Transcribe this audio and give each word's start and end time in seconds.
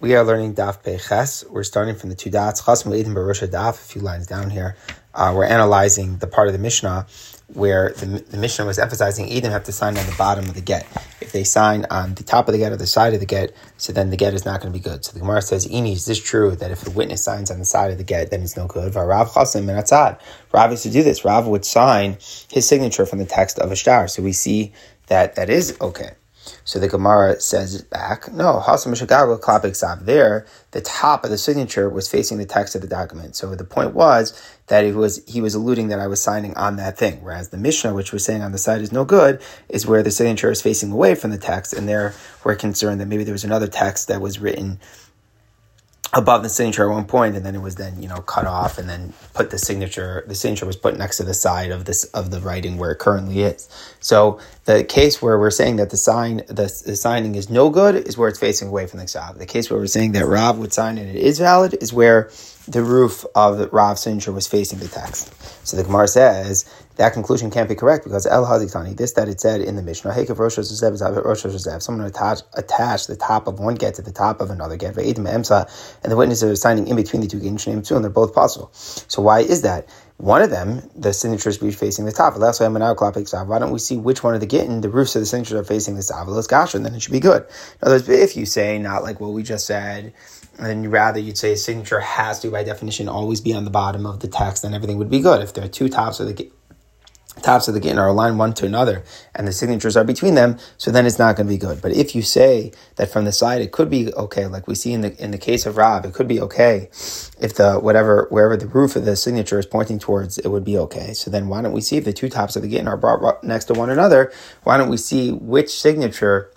We 0.00 0.14
are 0.14 0.22
learning 0.22 0.54
Daf 0.54 0.84
Peches. 0.84 1.44
We're 1.50 1.64
starting 1.64 1.96
from 1.96 2.08
the 2.08 2.14
two 2.14 2.30
dots. 2.30 2.60
Chasm 2.60 2.92
Eidim 2.92 3.16
Barusha 3.16 3.48
Daf, 3.48 3.70
a 3.70 3.72
few 3.72 4.00
lines 4.00 4.28
down 4.28 4.48
here. 4.48 4.76
Uh, 5.12 5.32
we're 5.34 5.44
analyzing 5.44 6.18
the 6.18 6.28
part 6.28 6.46
of 6.46 6.52
the 6.52 6.58
Mishnah 6.60 7.08
where 7.54 7.90
the, 7.94 8.06
the 8.06 8.36
Mishnah 8.36 8.64
was 8.64 8.78
emphasizing 8.78 9.28
Edom 9.28 9.50
have 9.50 9.64
to 9.64 9.72
sign 9.72 9.98
on 9.98 10.06
the 10.06 10.14
bottom 10.16 10.44
of 10.44 10.54
the 10.54 10.60
get. 10.60 10.86
If 11.20 11.32
they 11.32 11.42
sign 11.42 11.84
on 11.90 12.14
the 12.14 12.22
top 12.22 12.46
of 12.46 12.52
the 12.52 12.58
get 12.58 12.70
or 12.70 12.76
the 12.76 12.86
side 12.86 13.12
of 13.12 13.18
the 13.18 13.26
get, 13.26 13.52
so 13.76 13.92
then 13.92 14.10
the 14.10 14.16
get 14.16 14.34
is 14.34 14.44
not 14.44 14.60
going 14.60 14.72
to 14.72 14.78
be 14.78 14.82
good. 14.82 15.04
So 15.04 15.14
the 15.14 15.18
Gemara 15.18 15.42
says, 15.42 15.66
Ini, 15.66 15.94
is 15.94 16.06
this 16.06 16.22
true 16.22 16.54
that 16.54 16.70
if 16.70 16.86
a 16.86 16.90
witness 16.90 17.24
signs 17.24 17.50
on 17.50 17.58
the 17.58 17.64
side 17.64 17.90
of 17.90 17.98
the 17.98 18.04
get, 18.04 18.30
then 18.30 18.42
it's 18.42 18.56
no 18.56 18.68
good? 18.68 18.94
Rav 18.94 19.30
Chasim 19.30 19.68
and 19.68 20.18
Rav 20.52 20.70
used 20.70 20.84
to 20.84 20.90
do 20.90 21.02
this. 21.02 21.24
Rav 21.24 21.48
would 21.48 21.64
sign 21.64 22.18
his 22.52 22.68
signature 22.68 23.04
from 23.04 23.18
the 23.18 23.26
text 23.26 23.58
of 23.58 23.72
a 23.72 23.76
star. 23.76 24.06
So 24.06 24.22
we 24.22 24.32
see 24.32 24.72
that 25.08 25.34
that 25.34 25.50
is 25.50 25.76
okay. 25.80 26.10
So 26.68 26.78
the 26.78 26.86
Gemara 26.86 27.40
says 27.40 27.80
back, 27.80 28.30
no, 28.30 28.62
Hasam 28.62 28.92
Shagawa 28.92 29.40
Klapik 29.40 29.74
Sav. 29.74 30.04
There, 30.04 30.44
the 30.72 30.82
top 30.82 31.24
of 31.24 31.30
the 31.30 31.38
signature 31.38 31.88
was 31.88 32.10
facing 32.10 32.36
the 32.36 32.44
text 32.44 32.74
of 32.74 32.82
the 32.82 32.86
document. 32.86 33.36
So 33.36 33.54
the 33.54 33.64
point 33.64 33.94
was 33.94 34.38
that 34.66 34.84
it 34.84 34.94
was 34.94 35.24
he 35.24 35.40
was 35.40 35.54
alluding 35.54 35.88
that 35.88 35.98
I 35.98 36.06
was 36.06 36.22
signing 36.22 36.54
on 36.58 36.76
that 36.76 36.98
thing. 36.98 37.22
Whereas 37.22 37.48
the 37.48 37.56
Mishnah, 37.56 37.94
which 37.94 38.12
was 38.12 38.22
saying 38.22 38.42
on 38.42 38.52
the 38.52 38.58
side 38.58 38.82
is 38.82 38.92
no 38.92 39.06
good, 39.06 39.40
is 39.70 39.86
where 39.86 40.02
the 40.02 40.10
signature 40.10 40.50
is 40.50 40.60
facing 40.60 40.92
away 40.92 41.14
from 41.14 41.30
the 41.30 41.38
text, 41.38 41.72
and 41.72 41.88
there 41.88 42.12
we're 42.44 42.54
concerned 42.54 43.00
that 43.00 43.06
maybe 43.06 43.24
there 43.24 43.32
was 43.32 43.44
another 43.44 43.66
text 43.66 44.08
that 44.08 44.20
was 44.20 44.38
written 44.38 44.78
above 46.14 46.42
the 46.42 46.48
signature 46.48 46.88
at 46.88 46.92
one 46.92 47.04
point 47.04 47.36
and 47.36 47.44
then 47.44 47.54
it 47.54 47.60
was 47.60 47.74
then 47.74 48.00
you 48.00 48.08
know 48.08 48.16
cut 48.22 48.46
off 48.46 48.78
and 48.78 48.88
then 48.88 49.12
put 49.34 49.50
the 49.50 49.58
signature 49.58 50.24
the 50.26 50.34
signature 50.34 50.64
was 50.64 50.76
put 50.76 50.96
next 50.96 51.18
to 51.18 51.22
the 51.22 51.34
side 51.34 51.70
of 51.70 51.84
this 51.84 52.04
of 52.06 52.30
the 52.30 52.40
writing 52.40 52.78
where 52.78 52.92
it 52.92 52.98
currently 52.98 53.42
is 53.42 53.68
so 54.00 54.40
the 54.64 54.82
case 54.84 55.20
where 55.20 55.38
we're 55.38 55.50
saying 55.50 55.76
that 55.76 55.90
the 55.90 55.96
sign 55.96 56.38
the, 56.48 56.82
the 56.86 56.96
signing 56.96 57.34
is 57.34 57.50
no 57.50 57.68
good 57.68 57.94
is 57.94 58.16
where 58.16 58.28
it's 58.28 58.38
facing 58.38 58.68
away 58.68 58.86
from 58.86 58.98
the 59.00 59.04
Ksav. 59.04 59.36
the 59.38 59.46
case 59.46 59.70
where 59.70 59.78
we're 59.78 59.86
saying 59.86 60.12
that 60.12 60.24
Rav 60.26 60.58
would 60.58 60.72
sign 60.72 60.96
and 60.96 61.08
it 61.10 61.16
is 61.16 61.38
valid 61.38 61.76
is 61.80 61.92
where 61.92 62.30
the 62.70 62.82
roof 62.82 63.24
of 63.34 63.58
the 63.58 63.68
Rav's 63.68 64.00
signature 64.00 64.32
was 64.32 64.46
facing 64.46 64.78
the 64.78 64.88
text 64.88 65.32
so 65.66 65.76
the 65.76 65.84
Gemara 65.84 66.08
says 66.08 66.64
that 66.98 67.12
conclusion 67.12 67.50
can't 67.50 67.68
be 67.68 67.76
correct 67.76 68.04
because 68.04 68.26
El 68.26 68.44
Hadikani, 68.44 68.96
this 68.96 69.12
that 69.12 69.28
it 69.28 69.40
said 69.40 69.60
in 69.60 69.76
the 69.76 69.82
Mishnah, 69.82 70.10
Hekav 70.10 70.38
Rosh 70.38 70.58
Rosh 70.58 71.82
Someone 71.82 72.06
attach 72.06 72.40
attach 72.54 73.06
the 73.06 73.16
top 73.16 73.46
of 73.46 73.60
one 73.60 73.76
get 73.76 73.94
to 73.94 74.02
the 74.02 74.10
top 74.10 74.40
of 74.40 74.50
another 74.50 74.76
get, 74.76 74.96
and 74.96 75.06
the 75.06 76.16
witnesses 76.16 76.42
are 76.42 76.56
signing 76.56 76.88
in 76.88 76.96
between 76.96 77.22
the 77.22 77.28
two 77.28 77.38
get, 77.38 77.66
and 77.66 78.04
they're 78.04 78.10
both 78.10 78.34
possible. 78.34 78.70
So 78.72 79.22
why 79.22 79.40
is 79.40 79.62
that? 79.62 79.88
One 80.18 80.42
of 80.42 80.50
them, 80.50 80.82
the 80.96 81.12
signature 81.12 81.48
is 81.48 81.62
facing 81.76 82.04
the 82.04 82.10
top. 82.10 82.34
That's 82.36 82.58
why 82.58 82.66
I'm 82.66 82.74
now 82.74 82.92
Why 82.92 83.58
don't 83.60 83.70
we 83.70 83.78
see 83.78 83.96
which 83.96 84.24
one 84.24 84.34
of 84.34 84.40
the 84.40 84.46
gittin, 84.46 84.80
the 84.80 84.88
roofs 84.88 85.14
of 85.14 85.22
the 85.22 85.26
signatures 85.26 85.60
are 85.60 85.62
facing 85.62 85.94
the? 85.94 86.24
Let's 86.26 86.48
gosh, 86.48 86.74
and 86.74 86.84
then 86.84 86.92
it 86.92 87.02
should 87.02 87.12
be 87.12 87.20
good. 87.20 87.42
In 87.42 87.86
other 87.86 87.94
words, 87.94 88.08
if 88.08 88.36
you 88.36 88.44
say 88.44 88.80
not 88.80 89.04
like 89.04 89.20
what 89.20 89.32
we 89.32 89.44
just 89.44 89.64
said, 89.64 90.12
and 90.58 90.90
rather 90.90 91.20
you'd 91.20 91.38
say 91.38 91.52
a 91.52 91.56
signature 91.56 92.00
has 92.00 92.40
to, 92.40 92.50
by 92.50 92.64
definition, 92.64 93.08
always 93.08 93.40
be 93.40 93.54
on 93.54 93.64
the 93.64 93.70
bottom 93.70 94.06
of 94.06 94.18
the 94.18 94.26
text, 94.26 94.64
then 94.64 94.74
everything 94.74 94.98
would 94.98 95.08
be 95.08 95.20
good. 95.20 95.40
If 95.40 95.54
there 95.54 95.64
are 95.64 95.68
two 95.68 95.88
tops 95.88 96.18
of 96.18 96.26
the 96.26 96.50
tops 97.42 97.68
of 97.68 97.74
the 97.74 97.80
gittin 97.80 97.98
are 97.98 98.08
aligned 98.08 98.38
one 98.38 98.52
to 98.54 98.66
another 98.66 99.04
and 99.34 99.46
the 99.48 99.52
signatures 99.52 99.96
are 99.96 100.04
between 100.04 100.34
them, 100.34 100.58
so 100.76 100.90
then 100.90 101.06
it's 101.06 101.18
not 101.18 101.36
going 101.36 101.46
to 101.46 101.52
be 101.52 101.58
good. 101.58 101.82
But 101.82 101.92
if 101.92 102.14
you 102.14 102.22
say 102.22 102.72
that 102.96 103.10
from 103.10 103.24
the 103.24 103.32
side 103.32 103.62
it 103.62 103.72
could 103.72 103.90
be 103.90 104.12
okay, 104.14 104.46
like 104.46 104.66
we 104.66 104.74
see 104.74 104.92
in 104.92 105.02
the 105.02 105.22
in 105.22 105.30
the 105.30 105.38
case 105.38 105.66
of 105.66 105.76
Rav, 105.76 106.04
it 106.04 106.14
could 106.14 106.28
be 106.28 106.40
okay 106.40 106.88
if 107.40 107.54
the 107.54 107.78
whatever 107.80 108.26
wherever 108.30 108.56
the 108.56 108.66
roof 108.66 108.96
of 108.96 109.04
the 109.04 109.16
signature 109.16 109.58
is 109.58 109.66
pointing 109.66 109.98
towards, 109.98 110.38
it 110.38 110.48
would 110.48 110.64
be 110.64 110.78
okay. 110.78 111.14
So 111.14 111.30
then 111.30 111.48
why 111.48 111.62
don't 111.62 111.72
we 111.72 111.80
see 111.80 111.96
if 111.96 112.04
the 112.04 112.12
two 112.12 112.28
tops 112.28 112.56
of 112.56 112.62
the 112.62 112.68
gittin 112.68 112.88
are 112.88 112.96
brought 112.96 113.42
next 113.44 113.66
to 113.66 113.74
one 113.74 113.90
another? 113.90 114.32
Why 114.64 114.76
don't 114.76 114.90
we 114.90 114.96
see 114.96 115.32
which 115.32 115.70
signature 115.70 116.52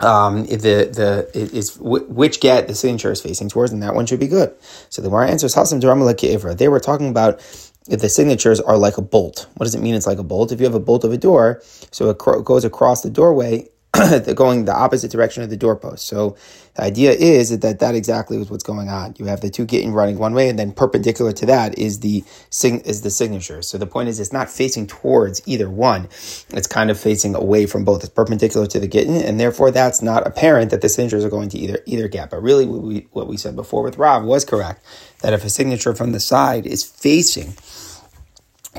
um, 0.00 0.44
if 0.46 0.62
the 0.62 0.90
the 0.92 1.30
is 1.34 1.78
which 1.80 2.40
get 2.40 2.68
the 2.68 2.74
signature 2.74 3.12
is 3.12 3.20
facing 3.20 3.48
towards, 3.48 3.72
and 3.72 3.82
that 3.82 3.94
one 3.94 4.06
should 4.06 4.20
be 4.20 4.28
good. 4.28 4.54
So 4.90 5.02
the 5.02 5.08
Gemara 5.08 5.30
answers 5.30 5.54
Hasim 5.54 5.80
They 6.58 6.68
were 6.68 6.80
talking 6.80 7.08
about 7.08 7.40
if 7.88 8.00
the 8.00 8.08
signatures 8.08 8.60
are 8.60 8.78
like 8.78 8.96
a 8.96 9.02
bolt. 9.02 9.48
What 9.54 9.64
does 9.64 9.74
it 9.74 9.80
mean 9.82 9.94
it's 9.94 10.06
like 10.06 10.18
a 10.18 10.22
bolt? 10.24 10.52
If 10.52 10.60
you 10.60 10.66
have 10.66 10.74
a 10.74 10.80
bolt 10.80 11.04
of 11.04 11.12
a 11.12 11.18
door, 11.18 11.62
so 11.90 12.10
it 12.10 12.18
goes 12.18 12.64
across 12.64 13.02
the 13.02 13.10
doorway, 13.10 13.68
going 14.34 14.64
the 14.64 14.74
opposite 14.74 15.10
direction 15.10 15.42
of 15.42 15.50
the 15.50 15.56
doorpost. 15.56 16.06
So 16.06 16.36
the 16.74 16.82
idea 16.82 17.12
is 17.12 17.56
that 17.56 17.78
that 17.78 17.94
exactly 17.94 18.36
is 18.38 18.50
what's 18.50 18.64
going 18.64 18.88
on. 18.88 19.14
You 19.18 19.26
have 19.26 19.40
the 19.40 19.50
two 19.50 19.64
gittin 19.64 19.92
running 19.92 20.18
one 20.18 20.34
way, 20.34 20.48
and 20.48 20.58
then 20.58 20.72
perpendicular 20.72 21.32
to 21.32 21.46
that 21.46 21.78
is 21.78 22.00
the 22.00 22.24
is 22.62 23.02
the 23.02 23.10
signature. 23.10 23.62
So 23.62 23.78
the 23.78 23.86
point 23.86 24.08
is, 24.08 24.18
it's 24.18 24.32
not 24.32 24.50
facing 24.50 24.88
towards 24.88 25.46
either 25.46 25.70
one. 25.70 26.04
It's 26.50 26.66
kind 26.66 26.90
of 26.90 26.98
facing 26.98 27.36
away 27.36 27.66
from 27.66 27.84
both. 27.84 28.02
It's 28.02 28.12
perpendicular 28.12 28.66
to 28.66 28.80
the 28.80 28.88
gittin, 28.88 29.16
and 29.16 29.38
therefore 29.38 29.70
that's 29.70 30.02
not 30.02 30.26
apparent 30.26 30.70
that 30.70 30.80
the 30.80 30.88
signatures 30.88 31.24
are 31.24 31.30
going 31.30 31.48
to 31.50 31.58
either 31.58 31.78
either 31.86 32.08
gap. 32.08 32.30
But 32.30 32.42
really, 32.42 32.66
what 32.66 32.82
we, 32.82 33.06
what 33.12 33.28
we 33.28 33.36
said 33.36 33.54
before 33.54 33.82
with 33.84 33.98
Rav 33.98 34.24
was 34.24 34.44
correct. 34.44 34.84
That 35.22 35.32
if 35.32 35.44
a 35.44 35.50
signature 35.50 35.94
from 35.94 36.12
the 36.12 36.20
side 36.20 36.66
is 36.66 36.84
facing 36.84 37.54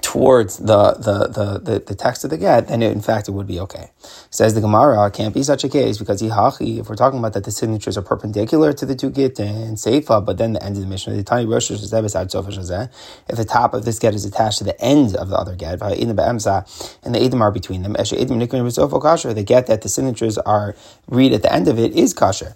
towards 0.02 0.58
the, 0.58 0.94
the, 0.94 1.28
the, 1.28 1.60
the, 1.60 1.80
the 1.80 1.96
text 1.96 2.24
of 2.24 2.30
the 2.30 2.38
get, 2.38 2.68
then 2.68 2.82
it, 2.82 2.92
in 2.92 3.02
fact 3.02 3.28
it 3.28 3.32
would 3.32 3.48
be 3.48 3.60
okay. 3.60 3.92
Says 4.30 4.54
the 4.54 4.62
Gemara, 4.62 5.10
can't 5.12 5.34
be 5.34 5.44
such 5.44 5.64
a 5.64 5.70
case 5.70 5.98
because 5.98 6.22
if 6.22 6.90
we're 6.90 6.96
talking 6.96 7.20
about 7.20 7.34
that 7.34 7.44
the 7.44 7.52
signatures 7.52 7.98
are 7.98 8.02
perpendicular 8.02 8.74
to 8.74 8.86
the 8.86 8.96
two 8.96 9.10
get 9.10 9.40
and 9.40 9.78
seifa, 9.78 10.26
but 10.26 10.38
then 10.38 10.54
the 10.54 10.64
end 10.64 10.76
of 10.76 10.82
the 10.82 10.88
Mishnah, 10.88 11.16
the 11.16 11.24
tiny 11.24 11.46
rosh 11.46 11.72
if 11.72 13.38
the 13.38 13.46
top 13.48 13.74
of 13.74 13.86
this 13.86 14.00
get 14.00 14.14
is 14.14 14.26
attached 14.26 14.60
to 14.60 14.64
the 14.64 14.80
end 14.82 15.16
of 15.16 15.30
the 15.30 15.36
other 15.38 15.56
get, 15.56 15.82
and 15.82 16.18
the 16.18 17.20
edim 17.20 17.42
are 17.42 17.52
between 17.52 17.84
them, 17.84 17.94
the 17.94 19.44
get 19.44 19.68
that 19.68 19.82
the 19.82 19.90
signatures 19.90 20.38
are 20.40 20.76
read 21.08 21.34
at 21.34 21.42
the 21.42 21.54
end 21.54 21.68
of 21.68 21.80
it 21.80 21.94
is 21.94 22.14
kasher. 22.14 22.56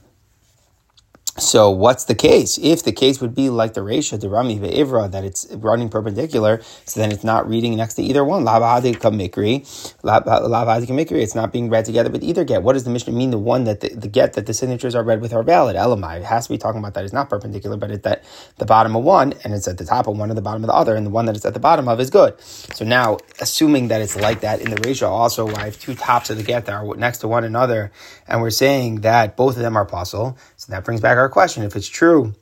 So 1.40 1.70
what's 1.70 2.04
the 2.04 2.16
case? 2.16 2.58
If 2.62 2.84
the 2.84 2.92
case 2.92 3.22
would 3.22 3.34
be 3.34 3.50
like 3.50 3.74
the 3.74 3.82
Resha, 3.82 4.20
the 4.20 4.30
Rami 4.30 4.60
Ivra, 4.60 5.10
that 5.12 5.24
it's 5.24 5.48
running 5.52 5.88
perpendicular, 5.88 6.62
so 6.86 7.00
then 7.00 7.12
it's 7.12 7.24
not 7.24 7.48
reading 7.48 7.78
next 7.78 7.94
to 7.96 8.04
either 8.04 8.26
one. 8.26 8.44
Lavahadika 8.44 9.10
Mikri, 9.10 9.62
Lavahadika 10.04 10.90
Mikri, 10.90 11.22
it's 11.22 11.36
not 11.36 11.54
being 11.54 11.70
read 11.70 11.86
together 11.86 12.10
with 12.10 12.24
either 12.24 12.44
get. 12.44 12.62
What 12.62 12.74
does 12.74 12.84
the 12.84 12.90
Mishnah 12.90 13.14
mean? 13.14 13.32
The 13.32 13.40
one 13.40 13.64
that 13.64 13.80
the, 13.80 13.90
the 13.90 14.10
get 14.10 14.34
that 14.34 14.48
the 14.48 14.54
signatures 14.54 14.96
are 14.96 15.04
read 15.04 15.22
with 15.22 15.34
are 15.34 15.44
valid. 15.44 15.76
Elamai. 15.78 16.18
It 16.18 16.26
has 16.26 16.48
to 16.48 16.54
be 16.54 16.58
talking 16.58 16.80
about 16.80 16.94
that 16.96 17.06
it's 17.06 17.14
not 17.14 17.30
perpendicular, 17.30 17.78
but 17.78 17.90
it's 17.90 18.06
at 18.06 18.24
the 18.58 18.66
bottom 18.66 18.96
of 18.96 19.04
one, 19.04 19.34
and 19.44 19.54
it's 19.54 19.68
at 19.68 19.78
the 19.78 19.86
top 19.86 20.08
of 20.08 20.18
one, 20.18 20.30
and 20.30 20.38
the 20.38 20.42
bottom 20.42 20.64
of 20.64 20.68
the 20.68 20.76
other, 20.76 20.96
and 20.96 21.06
the 21.06 21.12
one 21.12 21.26
that 21.26 21.36
it's 21.38 21.46
at 21.46 21.54
the 21.54 21.60
bottom 21.60 21.88
of 21.88 22.00
is 22.02 22.10
good. 22.10 22.40
So 22.42 22.84
now, 22.84 23.18
assuming 23.40 23.88
that 23.88 24.02
it's 24.02 24.18
like 24.18 24.42
that 24.42 24.60
in 24.62 24.72
the 24.72 24.78
Resha, 24.78 25.08
also 25.08 25.48
I 25.56 25.66
have 25.66 25.80
two 25.80 25.96
tops 25.96 26.30
of 26.30 26.38
the 26.38 26.44
get 26.44 26.66
that 26.66 26.74
are 26.74 26.96
next 26.96 27.20
to 27.20 27.28
one 27.28 27.46
another, 27.46 27.92
and 28.28 28.42
we're 28.42 28.50
saying 28.50 29.02
that 29.02 29.38
both 29.38 29.56
of 29.56 29.62
them 29.62 29.78
are 29.78 29.86
possible. 29.86 30.38
That 30.70 30.86
brings 30.86 31.02
back 31.02 31.18
our 31.18 31.30
question. 31.30 31.64
If 31.64 31.76
it's 31.76 31.88
true 31.88 32.34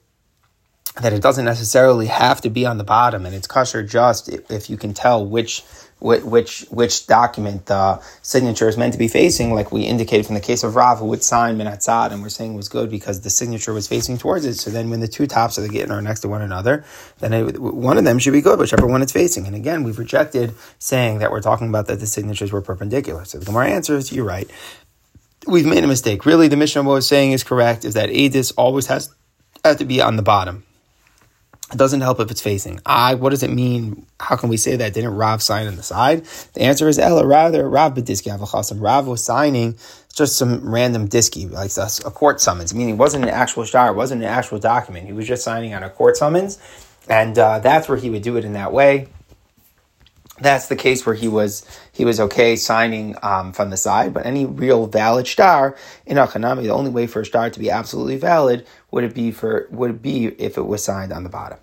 that 1.01 1.13
it 1.13 1.21
doesn't 1.21 1.45
necessarily 1.45 2.07
have 2.07 2.41
to 2.41 2.49
be 2.49 2.65
on 2.65 2.77
the 2.77 2.83
bottom 2.83 3.25
and 3.25 3.35
it's 3.35 3.47
kosher 3.47 3.83
just 3.83 4.29
if 4.29 4.69
you 4.69 4.77
can 4.77 4.93
tell 4.93 5.25
which 5.25 5.63
which 5.99 6.61
which 6.69 7.07
document 7.07 7.65
the 7.65 7.99
signature 8.21 8.69
is 8.69 8.77
meant 8.77 8.93
to 8.93 8.99
be 8.99 9.07
facing, 9.07 9.55
like 9.55 9.71
we 9.71 9.81
indicated 9.81 10.27
from 10.27 10.35
the 10.35 10.41
case 10.41 10.63
of 10.63 10.75
Rav, 10.75 10.99
who 10.99 11.05
would 11.05 11.23
sign 11.23 11.57
Minatzad, 11.57 12.11
and 12.11 12.21
we're 12.21 12.29
saying 12.29 12.53
was 12.53 12.69
good 12.69 12.91
because 12.91 13.21
the 13.21 13.31
signature 13.31 13.73
was 13.73 13.87
facing 13.87 14.19
towards 14.19 14.45
it. 14.45 14.55
So 14.55 14.69
then, 14.69 14.91
when 14.91 14.99
the 14.99 15.07
two 15.07 15.25
tops 15.25 15.57
of 15.57 15.63
the 15.63 15.69
gittin 15.69 15.89
are 15.89 16.01
next 16.01 16.19
to 16.19 16.27
one 16.27 16.43
another, 16.43 16.85
then 17.17 17.33
it, 17.33 17.59
one 17.59 17.97
of 17.97 18.03
them 18.03 18.19
should 18.19 18.33
be 18.33 18.41
good, 18.41 18.59
whichever 18.59 18.85
one 18.85 19.01
it's 19.01 19.11
facing. 19.11 19.47
And 19.47 19.55
again, 19.55 19.81
we've 19.81 19.97
rejected 19.97 20.53
saying 20.77 21.17
that 21.17 21.31
we're 21.31 21.41
talking 21.41 21.67
about 21.67 21.87
that 21.87 21.99
the 21.99 22.05
signatures 22.05 22.51
were 22.51 22.61
perpendicular. 22.61 23.25
So 23.25 23.39
the 23.39 23.45
Gemara 23.45 23.69
answers, 23.69 24.11
"You're 24.11 24.25
right 24.25 24.47
we've 25.47 25.65
made 25.65 25.83
a 25.83 25.87
mistake. 25.87 26.25
Really, 26.25 26.47
the 26.47 26.57
mission 26.57 26.81
Mishnah 26.81 26.93
was 26.93 27.07
saying 27.07 27.31
is 27.31 27.43
correct, 27.43 27.85
is 27.85 27.93
that 27.95 28.09
Adis 28.09 28.53
always 28.57 28.87
has, 28.87 29.13
has 29.63 29.77
to 29.77 29.85
be 29.85 30.01
on 30.01 30.15
the 30.15 30.21
bottom. 30.21 30.63
It 31.71 31.77
doesn't 31.77 32.01
help 32.01 32.19
if 32.21 32.31
it's 32.31 32.41
facing. 32.41 32.79
I, 32.85 33.15
what 33.15 33.31
does 33.31 33.43
it 33.43 33.49
mean? 33.49 34.05
How 34.19 34.37
can 34.37 34.47
we 34.47 34.55
say 34.55 34.77
that? 34.77 34.93
Didn't 34.93 35.15
Rav 35.15 35.41
sign 35.41 35.67
on 35.67 35.75
the 35.75 35.83
side? 35.83 36.25
The 36.53 36.61
answer 36.61 36.87
is 36.87 36.97
Ella, 36.97 37.25
rather, 37.25 37.67
Rav 37.67 37.93
b'diski 37.93 38.37
avachasim. 38.37 38.81
Rav 38.81 39.05
was 39.07 39.23
signing 39.23 39.77
just 40.13 40.37
some 40.37 40.69
random 40.69 41.09
disky, 41.09 41.51
like 41.51 41.71
a, 41.77 42.07
a 42.07 42.11
court 42.11 42.39
summons, 42.39 42.73
meaning 42.73 42.95
it 42.95 42.97
wasn't 42.97 43.23
an 43.23 43.29
actual 43.29 43.65
shar, 43.65 43.91
it 43.91 43.95
wasn't 43.95 44.21
an 44.21 44.29
actual 44.29 44.59
document. 44.59 45.07
He 45.07 45.13
was 45.13 45.27
just 45.27 45.43
signing 45.43 45.73
on 45.73 45.83
a 45.83 45.89
court 45.89 46.15
summons. 46.15 46.57
And 47.09 47.37
uh, 47.37 47.59
that's 47.59 47.87
where 47.87 47.97
he 47.97 48.09
would 48.09 48.21
do 48.21 48.37
it 48.37 48.45
in 48.45 48.53
that 48.53 48.71
way 48.71 49.07
that's 50.39 50.67
the 50.67 50.75
case 50.75 51.05
where 51.05 51.15
he 51.15 51.27
was 51.27 51.65
he 51.91 52.05
was 52.05 52.19
okay 52.19 52.55
signing 52.55 53.15
um, 53.23 53.51
from 53.53 53.69
the 53.69 53.77
side, 53.77 54.13
but 54.13 54.25
any 54.25 54.45
real 54.45 54.87
valid 54.87 55.27
star 55.27 55.75
in 56.05 56.17
Achanami, 56.17 56.63
the 56.63 56.69
only 56.69 56.91
way 56.91 57.07
for 57.07 57.21
a 57.21 57.25
star 57.25 57.49
to 57.49 57.59
be 57.59 57.69
absolutely 57.69 58.17
valid 58.17 58.65
would 58.91 59.03
it 59.03 59.13
be 59.13 59.31
for 59.31 59.67
would 59.71 59.91
it 59.91 60.01
be 60.01 60.25
if 60.25 60.57
it 60.57 60.65
was 60.65 60.83
signed 60.83 61.11
on 61.11 61.23
the 61.23 61.29
bottom. 61.29 61.57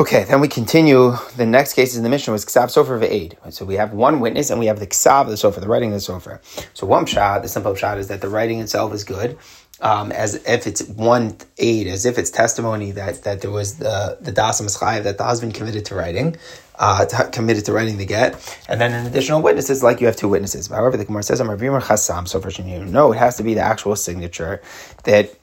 Okay, 0.00 0.24
then 0.24 0.40
we 0.40 0.48
continue. 0.48 1.12
The 1.36 1.44
next 1.44 1.74
case 1.74 1.94
in 1.94 2.02
the 2.02 2.08
Mishnah 2.08 2.32
was 2.32 2.46
Ksav 2.46 2.68
Sofer 2.68 2.98
Ve'ed. 2.98 3.52
So 3.52 3.66
we 3.66 3.74
have 3.74 3.92
one 3.92 4.20
witness 4.20 4.48
and 4.48 4.58
we 4.58 4.64
have 4.64 4.80
the 4.80 4.86
Ksav 4.86 5.22
of 5.22 5.28
the 5.28 5.34
Sofer, 5.34 5.60
the 5.60 5.68
writing 5.68 5.92
of 5.92 6.00
the 6.00 6.12
Sofer. 6.12 6.40
So 6.72 6.86
one 6.86 7.04
shot, 7.04 7.42
the 7.42 7.48
simple 7.48 7.74
shot 7.74 7.98
is 7.98 8.08
that 8.08 8.22
the 8.22 8.30
writing 8.30 8.60
itself 8.60 8.94
is 8.94 9.04
good, 9.04 9.36
um, 9.82 10.10
as 10.10 10.36
if 10.46 10.66
it's 10.66 10.82
one 10.84 11.36
aid, 11.58 11.88
as 11.88 12.06
if 12.06 12.16
it's 12.16 12.30
testimony 12.30 12.92
that, 12.92 13.22
that 13.24 13.42
there 13.42 13.50
was 13.50 13.76
the, 13.76 14.16
the 14.18 14.32
Dasam 14.32 14.64
Chayiv, 14.64 15.02
that 15.02 15.18
the 15.18 15.24
husband 15.24 15.52
committed 15.52 15.84
to 15.84 15.94
writing 15.94 16.36
uh, 16.76 17.04
to, 17.04 17.28
committed 17.30 17.64
to 17.66 17.72
writing 17.72 17.98
the 17.98 18.06
get, 18.06 18.58
and 18.68 18.80
then 18.80 18.92
an 18.92 19.06
additional 19.06 19.42
witnesses, 19.42 19.82
like 19.82 20.00
you 20.00 20.06
have 20.06 20.16
two 20.16 20.28
witnesses. 20.28 20.68
However, 20.68 20.96
the 20.96 21.04
Gemara 21.04 21.22
says, 21.22 21.40
"I'm 21.40 21.48
Chasam." 21.80 22.26
So, 22.28 22.40
for 22.40 22.50
you 22.50 22.84
no, 22.84 23.12
it 23.12 23.18
has 23.18 23.36
to 23.36 23.42
be 23.42 23.54
the 23.54 23.60
actual 23.60 23.96
signature 23.96 24.60
that 25.04 25.34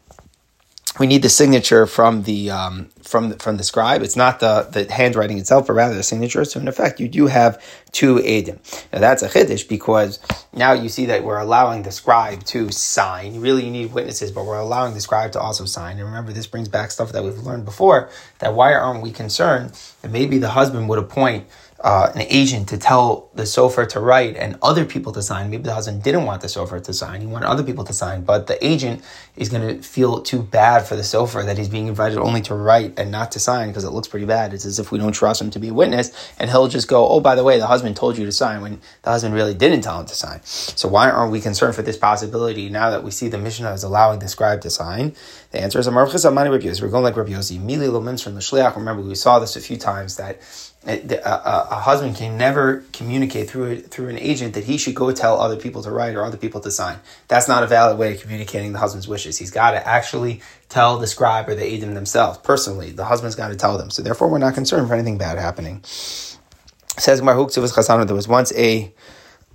we 0.98 1.08
need 1.08 1.22
the 1.22 1.30
signature 1.30 1.86
from 1.86 2.24
the 2.24 2.50
um, 2.50 2.90
from 3.04 3.30
the, 3.30 3.38
from 3.38 3.58
the 3.58 3.64
scribe. 3.64 4.02
It's 4.02 4.16
not 4.16 4.40
the, 4.40 4.68
the 4.72 4.92
handwriting 4.92 5.38
itself, 5.38 5.68
but 5.68 5.74
rather 5.74 5.96
the 5.96 6.04
signature. 6.04 6.44
So 6.46 6.60
in 6.60 6.68
effect, 6.68 7.00
you 7.00 7.08
do 7.08 7.28
have 7.28 7.62
two 7.92 8.16
edim. 8.16 8.60
Now 8.92 9.00
that's 9.00 9.22
a 9.22 9.30
chiddush 9.30 9.68
because 9.68 10.20
now 10.54 10.74
you 10.74 10.90
see 10.90 11.06
that 11.08 11.24
we're 11.24 11.40
allowing 11.40 11.84
the 11.84 11.92
scribe 11.92 12.44
to 12.46 12.72
sign. 12.72 13.40
Really, 13.40 13.66
you 13.66 13.72
need 13.72 13.94
witnesses, 13.94 14.32
but 14.32 14.46
we're 14.46 14.60
allowing 14.60 14.94
the 14.94 15.02
scribe 15.02 15.32
to 15.34 15.40
also 15.40 15.66
sign. 15.66 15.98
And 15.98 16.06
remember, 16.06 16.34
this 16.34 16.48
brings 16.48 16.68
back 16.68 16.92
stuff 16.92 17.12
that 17.12 17.24
we've 17.24 17.38
learned 17.38 17.66
before. 17.66 18.10
That 18.40 18.54
why 18.54 18.74
aren't 18.74 19.04
we 19.04 19.12
concerned 19.12 19.80
that 20.02 20.12
maybe 20.12 20.38
the 20.38 20.50
husband 20.50 20.90
would 20.90 21.00
appoint 21.00 21.48
uh, 21.82 22.12
an 22.14 22.22
agent 22.30 22.68
to 22.70 22.78
tell 22.78 23.30
the 23.36 23.44
sofer 23.44 23.88
to 23.88 24.00
write 24.00 24.36
and 24.36 24.58
other 24.62 24.86
people 24.86 25.14
to 25.14 25.22
sign. 25.22 25.50
Maybe 25.50 25.64
the 25.64 25.74
husband 25.74 26.04
didn't 26.04 26.26
want 26.26 26.42
the 26.42 26.48
sofer 26.48 26.84
to 26.84 26.94
sign; 26.94 27.22
he 27.22 27.28
wanted 27.28 27.48
other 27.48 27.64
people 27.64 27.84
to 27.86 27.94
sign. 27.94 28.24
But 28.24 28.48
the 28.48 28.64
agent 28.66 29.02
is 29.38 29.50
going 29.50 29.66
to 29.66 29.82
feel 29.82 30.22
too 30.22 30.42
bad 30.42 30.86
for 30.86 30.96
the 30.96 31.04
sofer 31.04 31.46
that 31.46 31.58
he's 31.58 31.70
being 31.70 31.88
invited 31.88 32.18
only 32.18 32.42
to 32.42 32.56
write 32.56 33.00
and 33.00 33.12
not 33.12 33.32
to 33.34 33.40
sign 33.40 33.70
because 33.70 33.86
it 33.86 33.92
looks 33.92 34.08
pretty 34.08 34.26
bad. 34.26 34.54
It's 34.54 34.66
as 34.66 34.80
if 34.80 34.92
we 34.92 35.00
don't 35.00 35.14
trust 35.14 35.42
him 35.42 35.52
to 35.52 35.60
be 35.60 35.70
a 35.70 35.74
witness, 35.74 36.12
and 36.38 36.50
he'll 36.50 36.68
just 36.68 36.88
go, 36.88 37.08
"Oh, 37.08 37.22
by 37.22 37.36
the 37.36 37.44
way, 37.44 37.60
the 37.60 37.68
husband 37.68 37.96
told 37.96 38.18
you 38.18 38.26
to 38.26 38.32
sign," 38.32 38.62
when 38.62 38.82
the 39.04 39.10
husband 39.12 39.34
really 39.34 39.54
didn't 39.54 39.82
tell 39.82 40.00
him 40.00 40.06
to 40.06 40.16
sign. 40.16 40.42
So 40.44 40.90
why 40.90 41.10
aren't 41.10 41.32
we 41.32 41.40
concerned 41.40 41.76
for 41.76 41.82
this 41.82 41.98
possibility 41.98 42.70
now 42.70 42.90
that 42.90 43.04
we 43.04 43.12
see 43.12 43.30
the 43.30 43.38
Mishnah 43.38 43.72
is 43.72 43.84
allowing 43.84 44.20
the 44.20 44.28
scribe 44.28 44.62
to 44.62 44.70
sign? 44.70 45.14
The 45.52 45.62
answer 45.62 45.80
is 45.80 45.88
We're 45.88 46.90
going 46.90 47.04
like 47.04 47.16
Rabbi 47.16 47.32
Yossi. 47.32 48.76
Remember, 48.76 49.02
we 49.02 49.16
saw 49.16 49.40
this 49.40 49.56
a 49.56 49.62
few 49.62 49.78
times 49.78 50.18
that 50.18 50.42
a, 50.88 51.20
a, 51.26 51.68
a, 51.72 51.76
husband 51.76 52.16
can 52.16 52.38
never 52.38 52.86
communicate 52.94 53.50
through 53.50 53.82
through 53.82 54.08
an 54.08 54.18
agent 54.18 54.54
that 54.54 54.64
he 54.64 54.78
should 54.78 54.96
go 54.96 55.12
tell 55.12 55.40
other 55.40 55.58
people 55.58 55.84
to 55.84 55.92
write 55.92 56.16
or 56.16 56.24
other 56.24 56.38
people 56.38 56.62
to 56.62 56.72
sign. 56.72 57.00
That's 57.28 57.50
not 57.50 57.64
a 57.64 57.68
valid 57.68 57.98
way 57.98 58.14
of 58.14 58.22
communicating 58.22 58.72
the 58.72 58.80
husband's 58.80 59.08
wishes. 59.08 59.38
He's 59.38 59.52
got 59.52 59.72
to 59.72 59.86
actually 59.86 60.42
tell 60.70 60.98
the 60.98 61.08
scribe 61.08 61.50
or 61.50 61.56
the 61.56 61.66
agent 61.66 61.96
themselves 61.96 62.38
personally. 62.38 62.92
The 62.92 63.06
husband's 63.06 63.36
got 63.36 63.50
to 63.50 63.58
tell 63.58 63.78
them. 63.78 63.90
So 63.90 64.02
therefore, 64.02 64.30
we're 64.30 64.38
not 64.38 64.54
concerned 64.54 64.88
for 64.88 64.94
anything 64.94 65.18
bad 65.18 65.38
happening. 65.38 65.84
Says 65.84 67.22
Mar 67.22 67.36
There 67.36 68.16
was 68.16 68.28
once 68.28 68.54
a 68.54 68.94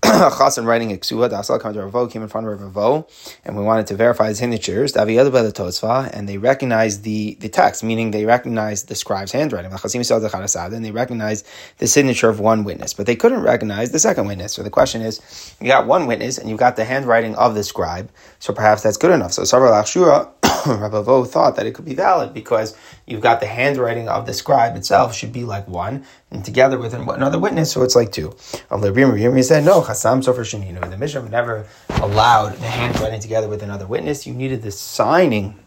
Chassan 0.34 0.66
writing 0.66 0.92
a 0.92 0.96
ksuva, 0.96 1.30
the 1.30 1.38
Asal 1.38 1.58
to 1.58 1.82
Ravo, 1.82 2.06
came 2.06 2.20
in 2.20 2.28
front 2.28 2.46
of 2.46 2.60
Ravo, 2.60 3.06
and 3.42 3.56
we 3.56 3.62
wanted 3.62 3.86
to 3.86 3.96
verify 3.96 4.28
his 4.28 4.36
signatures, 4.38 4.92
the 4.92 5.00
signatures. 5.00 6.10
And 6.12 6.28
they 6.28 6.36
recognized 6.36 7.04
the, 7.04 7.36
the 7.40 7.48
text, 7.48 7.82
meaning 7.82 8.10
they 8.10 8.26
recognized 8.26 8.88
the 8.88 8.96
scribe's 8.96 9.32
handwriting. 9.32 9.72
And 9.72 10.84
they 10.84 10.90
recognized 10.90 11.46
the 11.78 11.86
signature 11.86 12.28
of 12.28 12.38
one 12.38 12.64
witness, 12.64 12.92
but 12.92 13.06
they 13.06 13.16
couldn't 13.16 13.40
recognize 13.40 13.92
the 13.92 13.98
second 13.98 14.26
witness. 14.26 14.52
So 14.52 14.62
the 14.62 14.68
question 14.68 15.00
is, 15.00 15.54
you 15.58 15.68
got 15.68 15.86
one 15.86 16.06
witness 16.06 16.36
and 16.36 16.50
you 16.50 16.58
got 16.58 16.76
the 16.76 16.84
handwriting 16.84 17.34
of 17.36 17.54
the 17.54 17.64
scribe, 17.64 18.10
so 18.40 18.52
perhaps 18.52 18.82
that's 18.82 18.98
good 18.98 19.10
enough. 19.10 19.32
So 19.32 19.42
Sarva 19.42 19.70
Lachshura 19.70 20.43
Rabavo 20.80 21.26
thought 21.28 21.56
that 21.56 21.66
it 21.66 21.74
could 21.74 21.84
be 21.84 21.94
valid 21.94 22.32
because 22.32 22.74
you've 23.06 23.20
got 23.20 23.40
the 23.40 23.46
handwriting 23.46 24.08
of 24.08 24.24
the 24.24 24.32
scribe 24.32 24.76
itself 24.76 25.14
should 25.14 25.30
be 25.32 25.44
like 25.44 25.68
one, 25.68 26.06
and 26.30 26.42
together 26.42 26.78
with 26.78 26.94
another 26.94 27.38
witness, 27.38 27.70
so 27.70 27.82
it's 27.82 27.94
like 27.94 28.12
two. 28.12 28.30
He 28.30 29.42
said, 29.42 29.64
no, 29.64 29.82
Chasam 29.82 30.24
Sofer 30.24 30.40
Shaninu. 30.40 30.88
The 30.88 30.96
Mishnah 30.96 31.28
never 31.28 31.66
allowed 31.90 32.54
the 32.54 32.66
handwriting 32.66 33.20
together 33.20 33.46
with 33.46 33.62
another 33.62 33.86
witness. 33.86 34.26
You 34.26 34.32
needed 34.32 34.62
the 34.62 34.70
signing 34.70 35.58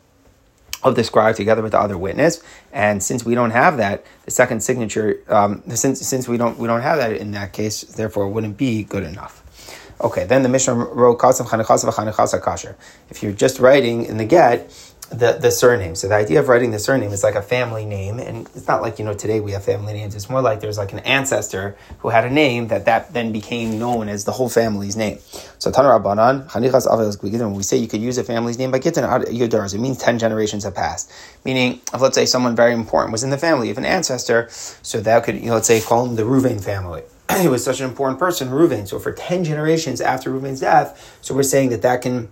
of 0.81 0.95
the 0.95 1.03
scribe 1.03 1.35
together 1.35 1.61
with 1.61 1.73
the 1.73 1.79
other 1.79 1.97
witness. 1.97 2.41
And 2.71 3.03
since 3.03 3.23
we 3.23 3.35
don't 3.35 3.51
have 3.51 3.77
that, 3.77 4.03
the 4.25 4.31
second 4.31 4.61
signature, 4.61 5.23
um, 5.27 5.61
since 5.75 6.05
since 6.07 6.27
we 6.27 6.37
don't 6.37 6.57
we 6.57 6.67
don't 6.67 6.81
have 6.81 6.97
that 6.97 7.13
in 7.13 7.31
that 7.31 7.53
case, 7.53 7.81
therefore 7.81 8.29
wouldn't 8.29 8.57
be 8.57 8.83
good 8.83 9.03
enough. 9.03 9.43
Okay, 9.99 10.25
then 10.25 10.43
the 10.43 10.49
Mishnah 10.49 10.75
wrote 10.75 11.17
Kasav 11.17 11.47
Chanechasa 11.47 12.41
Kasher. 12.41 12.75
If 13.09 13.23
you're 13.23 13.31
just 13.31 13.59
writing 13.59 14.05
in 14.05 14.17
the 14.17 14.25
get, 14.25 14.71
the, 15.09 15.37
the 15.39 15.51
surname. 15.51 15.95
So 15.95 16.07
the 16.07 16.15
idea 16.15 16.39
of 16.39 16.49
writing 16.49 16.71
the 16.71 16.79
surname 16.79 17.11
is 17.11 17.23
like 17.23 17.35
a 17.35 17.41
family 17.41 17.85
name, 17.85 18.19
and 18.19 18.47
it's 18.47 18.67
not 18.67 18.81
like 18.81 18.99
you 18.99 19.05
know 19.05 19.13
today 19.13 19.39
we 19.39 19.51
have 19.53 19.63
family 19.63 19.93
names. 19.93 20.15
It's 20.15 20.29
more 20.29 20.41
like 20.41 20.59
there's 20.59 20.77
like 20.77 20.91
an 20.91 20.99
ancestor 20.99 21.77
who 21.99 22.09
had 22.09 22.25
a 22.25 22.29
name 22.29 22.67
that 22.67 22.85
that 22.85 23.13
then 23.13 23.31
became 23.31 23.79
known 23.79 24.09
as 24.09 24.25
the 24.25 24.33
whole 24.33 24.49
family's 24.49 24.97
name. 24.97 25.19
So 25.59 25.71
Tanar 25.71 26.01
Rabbanan 26.01 26.49
Chanichas 26.49 26.87
Avos 26.87 27.21
When 27.21 27.53
we 27.53 27.63
say 27.63 27.77
you 27.77 27.87
could 27.87 28.01
use 28.01 28.17
a 28.17 28.23
family's 28.23 28.57
name 28.57 28.71
by 28.71 28.79
Gittin 28.79 29.03
Yodaras, 29.03 29.73
it 29.73 29.79
means 29.79 29.97
ten 29.97 30.19
generations 30.19 30.65
have 30.65 30.75
passed. 30.75 31.11
Meaning, 31.45 31.79
if 31.93 32.01
let's 32.01 32.15
say 32.15 32.25
someone 32.25 32.55
very 32.55 32.73
important 32.73 33.13
was 33.13 33.23
in 33.23 33.29
the 33.29 33.37
family 33.37 33.69
of 33.69 33.77
an 33.77 33.85
ancestor, 33.85 34.47
so 34.49 34.99
that 34.99 35.23
could 35.23 35.35
you 35.35 35.47
know 35.47 35.53
let's 35.53 35.67
say 35.67 35.79
call 35.79 36.05
him 36.05 36.15
the 36.15 36.23
Ruvain 36.23 36.61
family. 36.61 37.03
he 37.39 37.47
was 37.47 37.63
such 37.63 37.79
an 37.79 37.89
important 37.89 38.19
person, 38.19 38.49
Reuven. 38.49 38.87
So 38.87 38.99
for 38.99 39.11
ten 39.11 39.43
generations 39.43 40.01
after 40.01 40.29
Reuven's 40.31 40.59
death, 40.59 41.17
so 41.21 41.33
we're 41.35 41.43
saying 41.43 41.69
that 41.69 41.81
that 41.81 42.01
can 42.01 42.29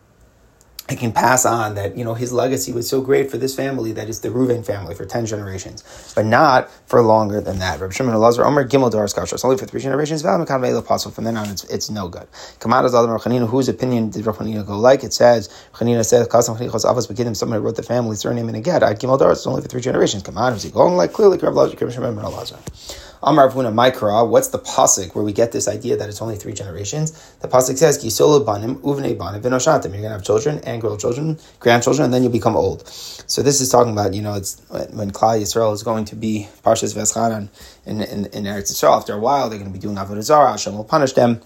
it 0.87 0.99
can 0.99 1.11
pass 1.11 1.45
on 1.47 1.73
that 1.75 1.97
you 1.97 2.03
know 2.03 2.13
his 2.13 2.31
legacy 2.31 2.71
was 2.71 2.87
so 2.87 3.01
great 3.01 3.31
for 3.31 3.37
this 3.37 3.55
family 3.55 3.91
that 3.93 4.07
it's 4.07 4.19
the 4.19 4.29
Reuven 4.29 4.63
family 4.63 4.93
for 4.93 5.03
ten 5.05 5.25
generations, 5.25 6.13
but 6.15 6.25
not 6.25 6.69
for 6.85 7.01
longer 7.01 7.41
than 7.41 7.57
that. 7.59 7.79
Rabbi 7.79 7.91
Shimon 7.91 8.13
Elazar 8.13 8.45
Omer 8.45 8.67
Gimel 8.67 8.91
Doris 8.91 9.13
Kasher. 9.13 9.43
only 9.43 9.57
for 9.57 9.65
three 9.65 9.81
generations. 9.81 10.21
From 10.21 11.23
then 11.23 11.37
on, 11.37 11.49
it's, 11.49 11.63
it's 11.65 11.89
no 11.89 12.07
good. 12.07 12.27
Kamadas 12.59 12.93
Adam 12.93 13.17
Chanina, 13.17 13.49
whose 13.49 13.67
opinion 13.67 14.11
did 14.11 14.25
Rav 14.25 14.37
go 14.37 14.79
like? 14.79 15.03
It 15.03 15.13
says 15.13 15.49
Chanina 15.73 16.05
said 16.05 16.27
Kasam 16.29 16.55
Chanichos 16.57 16.85
Avos 16.85 17.11
Beginim. 17.11 17.35
Somebody 17.35 17.61
wrote 17.61 17.75
the 17.75 17.83
family 17.83 18.15
surname 18.15 18.49
in 18.49 18.55
a 18.55 18.61
get. 18.61 18.83
I 18.83 18.93
Gimel 18.93 19.17
Doris 19.17 19.45
only 19.47 19.61
for 19.61 19.67
three 19.67 19.81
generations. 19.81 20.21
Kamadas 20.21 20.63
he 20.63 20.69
going 20.69 20.95
like 20.95 21.13
clearly 21.13 21.37
Rabbi 21.39 21.55
Elazar. 21.57 23.04
Amar 23.27 23.49
Avuna 23.49 23.73
Maikra, 23.73 24.29
what's 24.29 24.49
the 24.49 24.59
pasuk 24.59 25.15
where 25.15 25.25
we 25.25 25.33
get 25.33 25.51
this 25.51 25.67
idea 25.67 25.97
that 25.97 26.09
it's 26.09 26.21
only 26.21 26.35
three 26.35 26.53
generations? 26.53 27.11
The 27.39 27.47
pasuk 27.47 27.75
says, 27.75 27.97
Kisola 27.97 28.45
banim 28.45 28.75
uvne 28.81 29.17
banim 29.17 29.41
vinoshatim. 29.41 29.91
You're 29.93 30.03
gonna 30.03 30.09
have 30.09 30.23
children 30.23 30.59
and 30.59 30.79
grandchildren, 30.79 31.39
grandchildren, 31.59 32.05
and 32.05 32.13
then 32.13 32.21
you'll 32.21 32.31
become 32.31 32.55
old. 32.55 32.87
So 32.87 33.41
this 33.41 33.61
is 33.61 33.69
talking 33.69 33.93
about, 33.93 34.13
you 34.13 34.21
know, 34.21 34.35
it's 34.35 34.61
when 34.69 35.09
Klal 35.09 35.41
Yisrael 35.41 35.73
is 35.73 35.81
going 35.81 36.05
to 36.05 36.15
be 36.15 36.47
Parshas 36.63 36.95
Veschanan 36.95 37.49
in, 37.87 38.01
in, 38.01 38.25
in 38.27 38.43
Eretz 38.43 38.71
Yisrael. 38.71 38.95
After 38.95 39.13
a 39.13 39.19
while, 39.19 39.49
they're 39.49 39.57
going 39.57 39.71
to 39.71 39.73
be 39.73 39.81
doing 39.81 39.95
Avodah 39.95 40.21
Zarah. 40.21 40.51
Hashem 40.51 40.77
will 40.77 40.83
punish 40.83 41.13
them. 41.13 41.41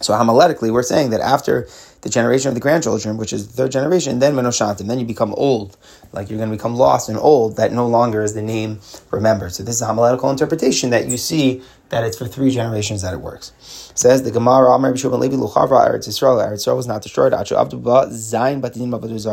So 0.00 0.14
homiletically, 0.14 0.72
we're 0.72 0.84
saying 0.84 1.10
that 1.10 1.20
after 1.20 1.66
the 2.02 2.08
generation 2.08 2.48
of 2.48 2.54
the 2.54 2.60
grandchildren, 2.60 3.16
which 3.16 3.32
is 3.32 3.48
the 3.48 3.52
third 3.54 3.72
generation, 3.72 4.20
then 4.20 4.34
menoshantim, 4.34 4.86
then 4.86 5.00
you 5.00 5.04
become 5.04 5.34
old, 5.34 5.76
like 6.12 6.30
you're 6.30 6.38
going 6.38 6.50
to 6.50 6.56
become 6.56 6.76
lost 6.76 7.08
and 7.08 7.18
old, 7.18 7.56
that 7.56 7.72
no 7.72 7.86
longer 7.86 8.22
is 8.22 8.34
the 8.34 8.42
name 8.42 8.78
remembered. 9.10 9.52
So 9.52 9.64
this 9.64 9.74
is 9.74 9.82
a 9.82 9.86
homiletical 9.86 10.30
interpretation 10.30 10.90
that 10.90 11.08
you 11.08 11.16
see 11.16 11.62
that 11.88 12.04
it's 12.04 12.16
for 12.16 12.28
three 12.28 12.50
generations 12.50 13.02
that 13.02 13.12
it 13.12 13.20
works. 13.20 13.52
It 13.90 13.98
says 13.98 14.22
the 14.22 14.30
Gemara, 14.30 14.76
Levi 14.78 15.00
Luchavra 15.04 15.88
Eretz 15.88 16.06
Yisrael. 16.06 16.46
Eretz 16.46 16.64
Yisrael 16.64 16.76
was 16.76 16.86
not 16.86 17.02
destroyed. 17.02 17.32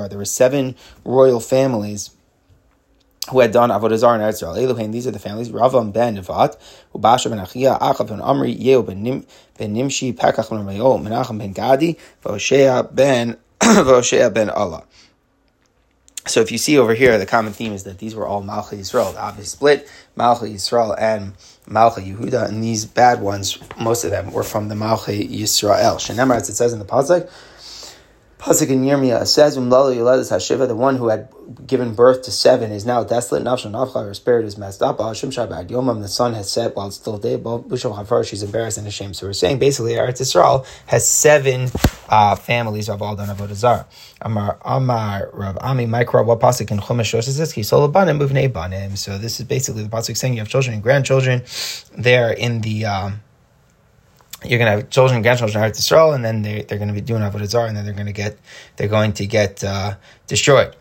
There 0.09 0.17
were 0.17 0.25
seven 0.25 0.75
royal 1.03 1.39
families 1.39 2.14
who 3.29 3.39
had 3.39 3.51
done 3.51 3.69
avodah 3.69 3.97
zarah 3.97 4.15
in 4.15 4.21
Eretz 4.21 4.43
Yisrael. 4.43 4.61
Elohim, 4.63 4.91
these 4.91 5.07
are 5.07 5.11
the 5.11 5.19
families: 5.19 5.49
Ravam 5.49 5.91
ben 5.91 6.17
Nevat, 6.17 6.57
Ubasha 6.93 7.29
ben 7.29 7.39
Achia, 7.39 7.79
Achav 7.79 8.07
ben 8.07 8.19
Amri, 8.19 8.55
Yeo 8.57 8.83
ben 8.83 9.01
Nim, 9.01 9.25
ben 9.57 9.73
Nimshi, 9.73 10.13
Pekach 10.13 10.49
ben 10.49 10.59
Ramayol, 10.59 11.01
Menachem 11.01 11.37
ben 11.39 11.51
Gadi, 11.53 11.97
Voshea 12.23 12.93
ben 12.93 13.37
Voshea 13.59 14.33
ben 14.33 14.49
Allah. 14.49 14.83
So 16.27 16.41
if 16.41 16.51
you 16.51 16.57
see 16.57 16.77
over 16.79 16.95
here, 16.95 17.19
the 17.19 17.25
common 17.27 17.53
theme 17.53 17.71
is 17.71 17.83
that 17.83 17.99
these 17.99 18.15
were 18.15 18.25
all 18.25 18.41
Malcha 18.41 18.75
Yisrael. 18.75 19.13
The 19.13 19.21
obvious 19.21 19.51
split, 19.51 19.87
Malcha 20.17 20.51
Yisrael 20.51 20.95
and 20.97 21.33
Malcha 21.67 22.03
Yehuda, 22.03 22.49
and 22.49 22.63
these 22.63 22.85
bad 22.85 23.21
ones, 23.21 23.59
most 23.79 24.03
of 24.03 24.09
them 24.09 24.31
were 24.31 24.43
from 24.43 24.67
the 24.67 24.75
Malcha 24.75 25.29
Yisrael. 25.29 25.97
Shenemar, 25.97 26.37
as 26.37 26.49
it 26.49 26.55
says 26.55 26.73
in 26.73 26.79
the 26.79 26.85
Pasuk, 26.85 27.29
Pasuk 28.39 28.69
in 28.69 28.83
Yirmiyah 28.83 29.25
says, 29.25 29.57
"Umlala 29.57 29.95
Yoledes 29.95 30.31
Hashiva, 30.31 30.67
the 30.67 30.75
one 30.75 30.97
who 30.97 31.07
had 31.07 31.29
given 31.65 31.93
birth 31.93 32.23
to 32.23 32.31
seven 32.31 32.71
is 32.71 32.85
now 32.85 33.03
desolate. 33.03 33.43
Nafsha 33.43 33.71
Nafcha, 33.71 34.05
her 34.05 34.13
spirit 34.13 34.45
is 34.45 34.57
messed 34.57 34.81
up. 34.81 34.97
Hashim 34.97 35.29
Shabbat 35.29 35.69
Yomam, 35.69 36.01
the 36.01 36.07
sun 36.07 36.33
has 36.33 36.51
set 36.51 36.75
while 36.75 36.87
it's 36.87 36.95
still 36.95 37.17
day. 37.17 37.37
Bushel 37.37 37.95
Hafar, 37.95 38.23
she's 38.23 38.43
embarrassed 38.43 38.77
and 38.77 38.87
ashamed. 38.87 39.15
So 39.15 39.27
we're 39.27 39.33
saying 39.33 39.59
basically, 39.59 39.93
Eretz 39.93 40.21
Yisrael 40.21 40.65
has 40.87 41.07
seven 41.07 41.69
uh, 42.09 42.35
families 42.35 42.89
of 42.89 43.01
all 43.01 43.15
done 43.15 43.35
avodah. 43.35 43.85
Amar 44.21 44.59
Amar 44.63 45.29
Rav 45.33 45.57
Ami 45.61 45.85
Mikra. 45.85 46.25
What 46.25 46.39
pasuk 46.39 46.71
in 46.71 46.79
Chumash 46.79 47.11
says 47.23 47.37
this? 47.37 47.53
Kisol 47.53 47.91
banim 47.91 48.19
b'vnei 48.19 48.51
banim. 48.51 48.95
So 48.95 49.17
this 49.17 49.39
is 49.39 49.45
basically 49.45 49.83
the 49.83 49.89
pasuk 49.89 50.17
saying 50.17 50.33
you 50.33 50.39
have 50.39 50.49
children 50.49 50.75
and 50.75 50.83
grandchildren. 50.83 51.43
There 51.97 52.31
in 52.31 52.61
the 52.61 52.85
um, 52.85 53.21
you're 54.49 54.59
going 54.59 54.71
to 54.71 54.77
have 54.81 54.89
children 54.89 55.15
and 55.15 55.23
grandchildren 55.23 55.63
Eretz 55.63 55.79
Yisrael, 55.79 56.15
and 56.15 56.23
then 56.23 56.41
they, 56.41 56.61
they're 56.63 56.77
going 56.77 56.87
to 56.87 56.93
be 56.93 57.01
doing 57.01 57.21
Avodah 57.21 57.45
Zarah, 57.45 57.67
and 57.67 57.77
then 57.77 57.85
they're 57.85 57.93
going 57.93 58.05
to 58.07 58.13
get 58.13 58.37
they're 58.77 58.87
going 58.87 59.13
to 59.13 59.25
get 59.25 59.63
uh, 59.63 59.95
destroyed. 60.27 60.75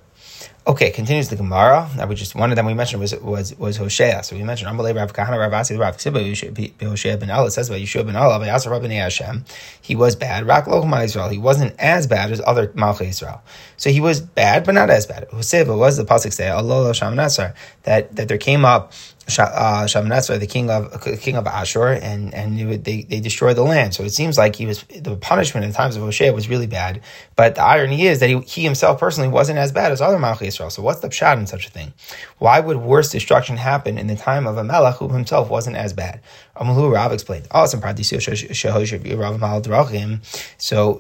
Okay, 0.67 0.91
continues 0.91 1.29
the 1.29 1.37
Gemara. 1.37 1.91
That 1.97 2.09
we 2.09 2.15
just 2.15 2.35
one 2.35 2.49
of 2.49 2.57
them 2.57 2.65
we 2.65 2.73
mentioned 2.73 2.99
was 2.99 3.15
was 3.17 3.55
was 3.59 3.77
Hosea. 3.77 4.23
So 4.25 4.35
we 4.35 4.43
mentioned 4.45 4.71
Amalei 4.71 4.97
Rav 4.97 5.13
Kahana 5.13 5.39
Rav 5.39 5.53
Asi 5.53 5.77
Rav 5.77 5.99
Ksiba 5.99 6.83
Hosea 6.83 7.19
ben 7.19 7.29
Allah 7.29 7.51
says 7.51 7.69
about 7.69 7.81
Yeshua 7.81 8.07
ben 8.07 8.17
Allah 8.17 8.41
Yasser 8.47 8.71
Rabbi 8.71 8.89
Hashem. 8.89 9.45
He 9.83 9.95
was 9.95 10.17
bad. 10.17 10.47
Rak 10.47 10.65
Lochma 10.65 11.05
Israel. 11.05 11.29
He 11.29 11.37
wasn't 11.37 11.75
as 11.79 12.07
bad 12.07 12.33
as 12.33 12.41
other 12.47 12.69
Malchei 12.69 13.09
Israel. 13.09 13.43
So 13.77 13.91
he 13.91 14.01
was 14.01 14.23
bad, 14.23 14.65
but 14.65 14.73
not 14.73 14.89
as 14.89 15.07
bad. 15.07 15.29
Hosea 15.31 15.67
was 15.67 15.99
the 15.99 16.05
pasuk 16.07 16.33
say 16.33 16.49
Allah 16.49 16.95
Sham 16.95 17.15
Nasar 17.15 17.53
that 17.83 18.17
that 18.17 18.29
there 18.29 18.39
came 18.39 18.65
up 18.65 18.95
uh, 19.39 19.87
the 19.87 20.47
king 20.49 20.71
of 20.71 21.03
king 21.21 21.37
of 21.37 21.47
Ashur, 21.47 21.89
and 21.89 22.35
and 22.35 22.85
they 22.85 23.03
they 23.03 23.21
destroyed 23.21 23.57
the 23.57 23.63
land. 23.63 23.95
So 23.95 24.05
it 24.05 24.11
seems 24.11 24.37
like 24.37 24.57
he 24.57 24.67
was 24.67 24.83
the 24.83 25.17
punishment 25.17 25.65
in 25.65 25.71
the 25.71 25.77
times 25.77 25.97
of 25.97 26.03
Hosea 26.03 26.33
was 26.33 26.49
really 26.49 26.67
bad. 26.67 27.01
But 27.37 27.55
the 27.55 27.63
irony 27.63 28.07
is 28.07 28.21
that 28.21 28.29
he, 28.29 28.41
he 28.41 28.63
himself 28.63 29.01
personally 29.01 29.29
wasn't 29.29 29.59
as 29.59 29.73
bad 29.73 29.93
as 29.93 30.01
other 30.01 30.19
Malchi 30.19 30.47
Israel. 30.49 30.71
So 30.71 30.83
what's 30.83 31.01
the 31.01 31.09
pshat 31.09 31.39
in 31.39 31.47
such 31.47 31.67
a 31.67 31.71
thing? 31.71 31.93
Why 32.39 32.61
would 32.61 32.77
worse 32.79 33.11
destruction 33.11 33.57
happen 33.57 33.99
in 33.99 34.07
the 34.07 34.17
time 34.17 34.47
of 34.47 34.57
a 34.59 34.65
Melech 34.65 34.97
who 34.97 35.09
himself 35.09 35.51
wasn't 35.51 35.77
as 35.77 35.93
bad? 35.93 36.21
Amalu 36.57 36.93
Rav 36.93 37.13
explained. 37.13 37.49
Oh, 37.51 37.67
so 37.67 37.77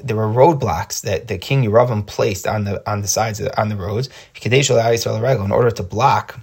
there 0.05 0.17
were 0.17 0.29
roadblocks 0.29 1.01
that 1.03 1.29
the 1.29 1.39
king 1.39 1.65
Yeravam 1.65 2.07
placed 2.07 2.47
on 2.47 2.65
the 2.65 2.91
on 2.91 3.03
the 3.03 3.09
sides 3.09 3.41
of, 3.41 3.51
on 3.57 3.69
the 3.69 3.77
roads 3.77 4.09
in 4.45 5.53
order 5.53 5.71
to 5.71 5.83
block 5.83 6.41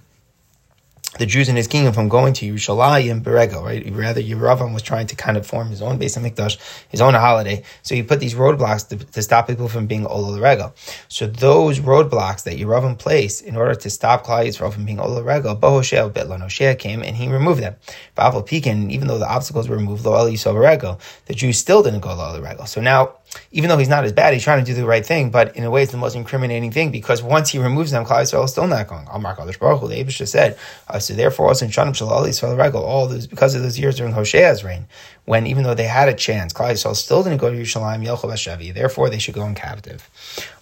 the 1.19 1.25
Jews 1.25 1.49
in 1.49 1.57
his 1.57 1.67
kingdom 1.67 1.93
from 1.93 2.07
going 2.07 2.33
to 2.35 2.53
Yerushalayim 2.53 3.21
Berego, 3.21 3.61
right? 3.61 3.85
Rather, 3.91 4.21
Yeravam 4.21 4.73
was 4.73 4.81
trying 4.81 5.07
to 5.07 5.15
kind 5.15 5.35
of 5.35 5.45
form 5.45 5.69
his 5.69 5.81
own 5.81 5.97
base 5.97 6.15
of 6.15 6.23
Mikdash, 6.23 6.57
his 6.87 7.01
own 7.01 7.13
holiday. 7.13 7.63
So 7.81 7.95
he 7.95 8.03
put 8.03 8.21
these 8.21 8.33
roadblocks 8.33 8.87
to, 8.89 8.97
to 8.97 9.21
stop 9.21 9.47
people 9.47 9.67
from 9.67 9.87
being 9.87 10.05
Ola 10.05 10.39
Rego. 10.39 10.71
So 11.09 11.27
those 11.27 11.79
roadblocks 11.79 12.43
that 12.43 12.57
Yeravam 12.57 12.97
placed 12.97 13.43
in 13.43 13.57
order 13.57 13.75
to 13.75 13.89
stop 13.89 14.25
Klal 14.25 14.47
Yisrael 14.47 14.71
from 14.71 14.85
being 14.85 14.99
Ola 14.99 15.21
Rego, 15.21 15.59
Bohoshea 15.59 16.09
Betlan 16.11 16.79
came 16.79 17.03
and 17.03 17.15
he 17.15 17.27
removed 17.27 17.61
them. 17.61 17.75
Bavel 18.17 18.45
Pekin, 18.45 18.89
even 18.89 19.07
though 19.07 19.19
the 19.19 19.29
obstacles 19.29 19.67
were 19.67 19.75
removed, 19.75 20.05
Lo 20.05 20.13
El 20.13 20.31
Rego, 20.31 20.99
the 21.25 21.33
Jews 21.33 21.57
still 21.57 21.83
didn't 21.83 21.99
go 21.99 22.11
Ola 22.11 22.39
Rego. 22.39 22.65
So 22.67 22.79
now 22.79 23.17
even 23.51 23.69
though 23.69 23.77
he's 23.77 23.89
not 23.89 24.03
as 24.05 24.13
bad, 24.13 24.33
he's 24.33 24.43
trying 24.43 24.63
to 24.63 24.65
do 24.65 24.73
the 24.73 24.85
right 24.85 25.05
thing, 25.05 25.29
but 25.29 25.55
in 25.55 25.63
a 25.63 25.71
way 25.71 25.83
it's 25.83 25.91
the 25.91 25.97
most 25.97 26.15
incriminating 26.15 26.71
thing 26.71 26.91
because 26.91 27.21
once 27.21 27.49
he 27.49 27.59
removes 27.59 27.91
them, 27.91 28.05
Klal 28.05 28.21
Yisrael 28.21 28.45
is 28.45 28.51
still 28.51 28.67
not 28.67 28.87
going. 28.87 29.05
Amar 29.11 29.35
Kadosh 29.35 29.59
Baruch 29.59 29.81
Hu, 29.81 29.87
the 29.87 30.03
Abish 30.03 30.25
said, 30.27 30.57
uh, 30.87 30.99
so 30.99 31.13
therefore 31.13 31.47
also 31.47 31.65
in 31.65 31.71
Shanim 31.71 31.91
Shalal 31.91 32.25
Yisrael 32.27 32.57
Regal, 32.57 32.83
all 32.83 33.07
those, 33.07 33.27
because 33.27 33.55
of 33.55 33.61
those 33.61 33.77
years 33.77 33.97
during 33.97 34.13
Hoshea's 34.13 34.63
reign, 34.63 34.85
when 35.25 35.47
even 35.47 35.63
though 35.63 35.73
they 35.73 35.87
had 35.87 36.07
a 36.07 36.13
chance, 36.13 36.53
Klal 36.53 36.71
Yisrael 36.71 36.95
still 36.95 37.23
didn't 37.23 37.39
go 37.39 37.49
to 37.49 37.57
Yerushalayim, 37.57 38.05
Yelchov 38.05 38.31
Hashavi, 38.31 38.73
therefore 38.73 39.09
they 39.09 39.19
should 39.19 39.35
go 39.35 39.45
in 39.45 39.55
captive. 39.55 40.09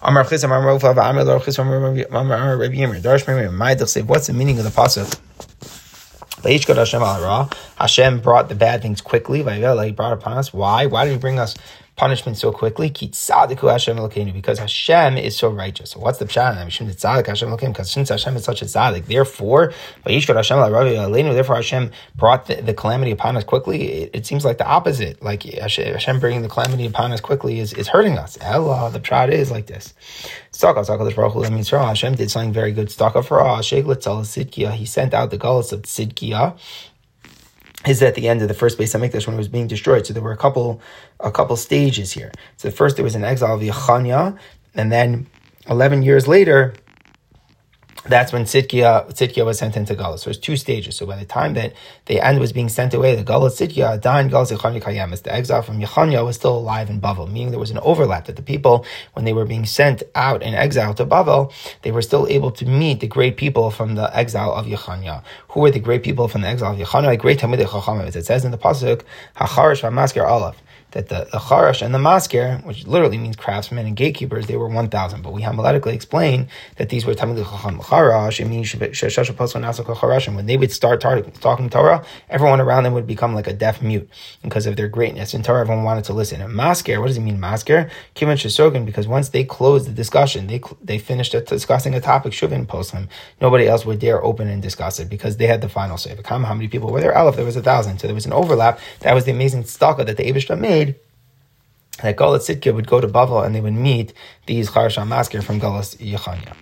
Amar 0.02 0.24
Chis, 0.24 0.42
Amar 0.42 0.60
Rofa, 0.60 0.90
Amar 0.90 1.24
Lor 1.24 1.40
Chis, 1.40 1.58
Amar 1.58 1.80
Rabbi 1.80 2.04
Yimir, 2.06 3.00
Darsh 3.00 3.26
Mimir, 3.26 4.06
what's 4.06 4.26
the 4.26 4.32
meaning 4.32 4.58
of 4.58 4.64
the 4.64 4.70
pasuk? 4.70 5.18
Hashem 6.42 8.20
brought 8.20 8.48
the 8.48 8.54
bad 8.54 8.80
things 8.80 9.02
quickly. 9.02 9.42
He 9.42 9.92
brought 9.92 10.12
upon 10.14 10.38
us. 10.38 10.54
Why? 10.54 10.86
Why 10.86 11.04
did 11.04 11.12
he 11.12 11.18
bring 11.18 11.38
us 11.38 11.54
punishment 12.00 12.38
so 12.38 12.50
quickly? 12.50 12.88
Because 12.88 14.58
Hashem 14.58 15.18
is 15.18 15.36
so 15.36 15.50
righteous. 15.50 15.94
What's 15.94 16.18
the 16.18 16.24
pshat? 16.24 17.66
Because 17.66 17.90
since 17.90 18.08
Hashem 18.08 18.36
is 18.36 18.44
such 18.44 18.62
a 18.62 18.64
tzaddik, 18.64 19.04
therefore, 19.04 19.74
therefore 20.06 21.56
Hashem 21.56 21.90
brought 22.16 22.46
the, 22.46 22.54
the 22.54 22.72
calamity 22.72 23.10
upon 23.10 23.36
us 23.36 23.44
quickly. 23.44 23.82
It, 24.04 24.10
it, 24.14 24.24
seems 24.26 24.46
like 24.46 24.56
the 24.56 24.66
opposite. 24.66 25.22
Like 25.22 25.42
Hashem 25.42 26.20
bringing 26.20 26.40
the 26.40 26.48
calamity 26.48 26.86
upon 26.86 27.12
us 27.12 27.20
quickly 27.20 27.60
is, 27.60 27.74
is 27.74 27.88
hurting 27.88 28.16
us. 28.16 28.38
Allah, 28.42 28.90
the 28.90 29.00
pshat 29.00 29.30
is 29.30 29.50
like 29.50 29.66
this. 29.66 29.92
Hashem 30.52 32.14
did 32.14 32.30
something 32.30 32.52
very 32.52 32.72
good. 32.72 32.88
He 32.88 34.86
sent 34.86 35.12
out 35.14 35.30
the 35.30 35.38
gullus 35.38 35.72
of 35.72 35.82
Tzidkiah 35.82 36.58
is 37.86 38.02
at 38.02 38.14
the 38.14 38.28
end 38.28 38.42
of 38.42 38.48
the 38.48 38.54
first 38.54 38.76
base 38.78 38.92
Hamikdash 38.94 39.26
when 39.26 39.34
it 39.34 39.38
was 39.38 39.48
being 39.48 39.66
destroyed. 39.66 40.06
So 40.06 40.12
there 40.12 40.22
were 40.22 40.32
a 40.32 40.36
couple 40.36 40.80
a 41.20 41.30
couple 41.30 41.56
stages 41.56 42.12
here. 42.12 42.32
So 42.56 42.70
first 42.70 42.96
there 42.96 43.04
was 43.04 43.14
an 43.14 43.24
exile 43.24 43.54
of 43.54 43.60
Yechanya, 43.60 44.38
and 44.74 44.92
then 44.92 45.26
eleven 45.68 46.02
years 46.02 46.28
later 46.28 46.74
that's 48.06 48.32
when 48.32 48.44
Tzidkiah, 48.44 49.12
Tzidkiah 49.12 49.44
was 49.44 49.58
sent 49.58 49.76
into 49.76 49.94
Galus. 49.94 50.20
So 50.20 50.24
there's 50.26 50.38
two 50.38 50.56
stages. 50.56 50.96
So 50.96 51.04
by 51.04 51.16
the 51.16 51.26
time 51.26 51.54
that 51.54 51.74
the 52.06 52.20
end 52.20 52.40
was 52.40 52.52
being 52.52 52.68
sent 52.68 52.94
away, 52.94 53.14
the 53.14 53.24
Galus 53.24 53.60
Tzidkiah, 53.60 54.00
Dain 54.00 54.30
Galus 54.30 54.50
Kayamis, 54.56 55.22
the 55.22 55.32
exile 55.32 55.62
from 55.62 55.80
Yechanya 55.80 56.24
was 56.24 56.36
still 56.36 56.56
alive 56.56 56.88
in 56.88 57.00
Bavel, 57.00 57.30
meaning 57.30 57.50
there 57.50 57.60
was 57.60 57.70
an 57.70 57.78
overlap 57.78 58.26
that 58.26 58.36
the 58.36 58.42
people, 58.42 58.86
when 59.12 59.24
they 59.24 59.32
were 59.32 59.44
being 59.44 59.66
sent 59.66 60.02
out 60.14 60.42
in 60.42 60.54
exile 60.54 60.94
to 60.94 61.04
Bavel, 61.04 61.52
they 61.82 61.92
were 61.92 62.02
still 62.02 62.26
able 62.28 62.50
to 62.50 62.64
meet 62.64 63.00
the 63.00 63.06
great 63.06 63.36
people 63.36 63.70
from 63.70 63.96
the 63.96 64.16
exile 64.16 64.52
of 64.54 64.66
Yechanya. 64.66 65.22
Who 65.50 65.60
were 65.60 65.70
the 65.70 65.80
great 65.80 66.02
people 66.02 66.26
from 66.26 66.40
the 66.40 66.48
exile 66.48 66.72
of 66.72 66.78
Yechanya? 66.78 67.04
Like 67.04 67.20
great 67.20 67.38
Talmidei 67.38 67.66
Chachamim. 67.66 68.06
As 68.06 68.16
it 68.16 68.24
says 68.24 68.44
in 68.44 68.50
the 68.50 68.58
Pasuk, 68.58 69.02
Hacharish 69.36 69.82
HaMasker 69.82 70.26
Aleph 70.26 70.56
that 70.92 71.08
the, 71.08 71.28
the 71.30 71.38
charash 71.38 71.82
and 71.82 71.94
the 71.94 71.98
masker, 71.98 72.60
which 72.64 72.86
literally 72.86 73.18
means 73.18 73.36
craftsmen 73.36 73.86
and 73.86 73.96
gatekeepers, 73.96 74.46
they 74.46 74.56
were 74.56 74.68
1,000. 74.68 75.22
But 75.22 75.32
we 75.32 75.42
homiletically 75.42 75.92
explain 75.92 76.48
that 76.76 76.88
these 76.88 77.06
were 77.06 77.14
Talmud 77.14 77.44
Chacham 77.44 77.78
charash. 77.78 78.40
It 78.40 78.46
means 78.46 78.70
and 80.26 80.36
when 80.36 80.46
they 80.46 80.56
would 80.56 80.72
start 80.72 81.00
talking 81.00 81.70
Torah, 81.70 82.04
everyone 82.28 82.60
around 82.60 82.84
them 82.84 82.94
would 82.94 83.06
become 83.06 83.34
like 83.34 83.46
a 83.46 83.52
deaf 83.52 83.82
mute 83.82 84.08
because 84.42 84.66
of 84.66 84.76
their 84.76 84.88
greatness. 84.88 85.34
In 85.34 85.42
Torah, 85.42 85.60
everyone 85.60 85.84
wanted 85.84 86.04
to 86.04 86.12
listen. 86.12 86.40
And 86.40 86.52
masker, 86.54 87.00
what 87.00 87.08
does 87.08 87.16
it 87.16 87.20
mean, 87.20 87.38
masker? 87.38 87.90
Kivan 88.14 88.36
Shasogan, 88.36 88.84
because 88.84 89.06
once 89.06 89.30
they 89.30 89.44
closed 89.44 89.86
the 89.86 89.92
discussion, 89.92 90.46
they 90.46 90.60
they 90.82 90.98
finished 90.98 91.32
discussing 91.46 91.94
a 91.94 92.00
topic, 92.00 92.32
Shuvin 92.32 92.66
Poslim, 92.66 93.08
nobody 93.40 93.66
else 93.66 93.84
would 93.84 93.98
dare 93.98 94.22
open 94.24 94.48
and 94.48 94.62
discuss 94.62 94.98
it 95.00 95.08
because 95.08 95.36
they 95.36 95.46
had 95.46 95.60
the 95.60 95.68
final 95.68 95.96
say. 95.96 96.16
How 96.24 96.38
many 96.38 96.68
people 96.68 96.90
were 96.90 97.00
there? 97.00 97.16
Aleph, 97.16 97.36
there 97.36 97.44
was 97.44 97.56
a 97.56 97.62
thousand. 97.62 97.98
So 97.98 98.06
there 98.06 98.14
was 98.14 98.26
an 98.26 98.32
overlap. 98.32 98.78
That 99.00 99.14
was 99.14 99.24
the 99.24 99.32
amazing 99.32 99.64
stalker 99.64 100.04
that 100.04 100.16
the 100.16 100.24
Abishta 100.24 100.58
made 100.58 100.79
that 102.02 102.16
Galat 102.16 102.42
Sitka 102.42 102.72
would 102.72 102.86
go 102.86 103.00
to 103.00 103.08
Bavel 103.08 103.44
and 103.44 103.54
they 103.54 103.60
would 103.60 103.74
meet 103.74 104.12
these 104.46 104.70
Charasham 104.70 105.08
Masker 105.08 105.42
from 105.42 105.60
Galat 105.60 105.96
Yechanya. 105.96 106.54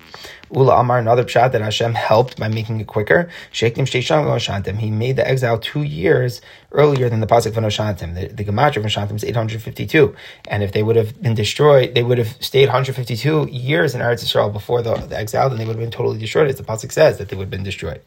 Ula 0.51 0.81
Amar, 0.81 0.99
another 0.99 1.25
pshat 1.25 1.53
that 1.53 1.61
Hashem 1.61 1.95
helped 1.95 2.39
by 2.39 2.49
making 2.49 2.81
it 2.81 2.87
quicker. 2.87 3.29
Shektim 3.53 3.85
Oshantim. 3.85 4.79
He 4.79 4.91
made 4.91 5.17
the 5.17 5.29
exile 5.29 5.59
two 5.59 5.83
years 5.83 6.41
earlier 6.73 7.09
than 7.09 7.21
the 7.21 7.27
pasuk 7.27 7.57
of 7.57 7.65
Oshantim. 7.65 8.15
The, 8.15 8.29
the 8.29 8.45
Gematria 8.45 8.79
of 8.79 8.85
Oshantim 8.85 9.17
is 9.17 9.25
852. 9.25 10.15
And 10.49 10.63
if 10.63 10.73
they 10.73 10.83
would 10.83 10.97
have 10.97 11.21
been 11.23 11.35
destroyed, 11.35 11.95
they 11.95 12.03
would 12.03 12.19
have 12.19 12.37
stayed 12.41 12.67
152 12.67 13.49
years 13.51 13.95
in 13.95 14.01
Eretz 14.01 14.23
Yisrael 14.23 14.53
before 14.53 14.83
the, 14.83 14.95
the 14.95 15.17
exile, 15.17 15.49
then 15.49 15.59
they 15.59 15.65
would 15.65 15.77
have 15.77 15.81
been 15.81 15.91
totally 15.91 16.19
destroyed, 16.19 16.49
as 16.49 16.57
the 16.57 16.63
pasuk 16.63 16.93
says 16.93 17.19
that 17.19 17.29
they 17.31 17.37
would 17.37 17.45
have 17.45 17.51
been 17.51 17.63
destroyed. 17.63 18.03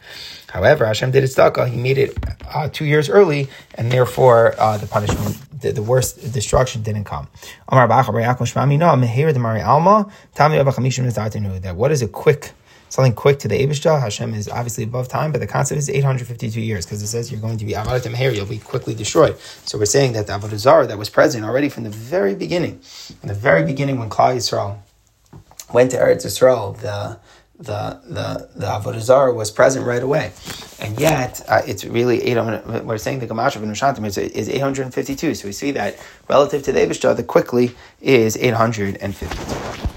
However, 0.50 0.86
Hashem 0.86 1.12
did 1.12 1.24
it 1.24 1.28
staka. 1.28 1.68
He 1.70 1.78
made 1.78 1.98
it 1.98 2.18
uh, 2.54 2.70
two 2.72 2.86
years 2.86 3.10
early, 3.10 3.50
and 3.76 3.92
therefore 3.92 4.54
uh, 4.60 4.78
the 4.78 4.88
punishment 4.88 5.38
the, 5.62 5.72
the 5.72 5.84
worst 5.84 6.34
destruction 6.34 6.82
didn't 6.82 7.06
come. 7.06 7.28
That 11.62 11.76
what 11.76 11.92
is 11.92 12.02
a 12.02 12.08
quick 12.08 12.52
something 12.92 13.14
quick 13.14 13.40
to 13.40 13.48
the 13.48 13.56
Abishah. 13.56 14.00
Hashem 14.00 14.34
is 14.34 14.48
obviously 14.48 14.84
above 14.84 15.08
time, 15.08 15.32
but 15.32 15.42
the 15.42 15.48
concept 15.48 15.80
is 15.80 15.90
852 15.90 16.62
years 16.62 16.86
because 16.86 17.02
it 17.02 17.08
says 17.08 17.32
you're 17.32 17.42
going 17.42 17.58
to 17.58 17.66
be 17.66 17.74
Avodah 17.74 18.14
Meher, 18.14 18.36
you'll 18.36 18.46
be 18.46 18.60
quickly 18.60 18.94
destroyed. 18.94 19.40
So 19.66 19.80
we're 19.80 19.86
saying 19.86 20.14
that 20.14 20.28
the 20.28 20.34
Avodah 20.34 20.58
Zarah 20.58 20.86
that 20.86 20.98
was 20.98 21.10
present 21.10 21.44
already 21.44 21.70
from 21.70 21.84
the 21.84 21.90
very 21.90 22.36
beginning, 22.36 22.80
from 22.80 23.30
the 23.30 23.34
very 23.34 23.66
beginning 23.66 23.98
when 23.98 24.10
Klal 24.10 24.36
Yisrael 24.36 24.78
went 25.74 25.92
to 25.92 25.98
Eretz 25.98 26.26
Yisrael, 26.26 26.78
the 26.80 27.18
the 27.62 28.02
the 28.08 28.50
the 28.56 28.66
avodah 28.66 29.00
zarah 29.00 29.34
was 29.34 29.52
present 29.52 29.86
right 29.86 30.02
away, 30.02 30.32
and 30.80 31.00
yet 31.00 31.42
uh, 31.48 31.62
it's 31.66 31.86
really 31.86 32.22
eight. 32.24 32.36
We're 32.84 32.98
saying 32.98 33.20
the 33.20 33.28
Gemash 33.28 33.56
of 33.56 33.62
Nushantim 33.62 34.06
is, 34.06 34.18
is 34.18 34.50
eight 34.50 34.62
hundred 34.62 34.84
and 34.84 34.94
fifty 34.94 35.16
two. 35.16 35.36
So 35.36 35.48
we 35.48 35.52
see 35.52 35.72
that 35.72 35.96
relative 36.28 36.64
to 36.64 36.72
the 36.72 36.80
Avishta, 36.80 37.16
the 37.16 37.24
quickly 37.24 37.76
is 38.02 38.36
eight 38.38 38.56
hundred 38.56 38.98
and 38.98 39.16
fifty 39.16 39.38
two. 39.38 39.91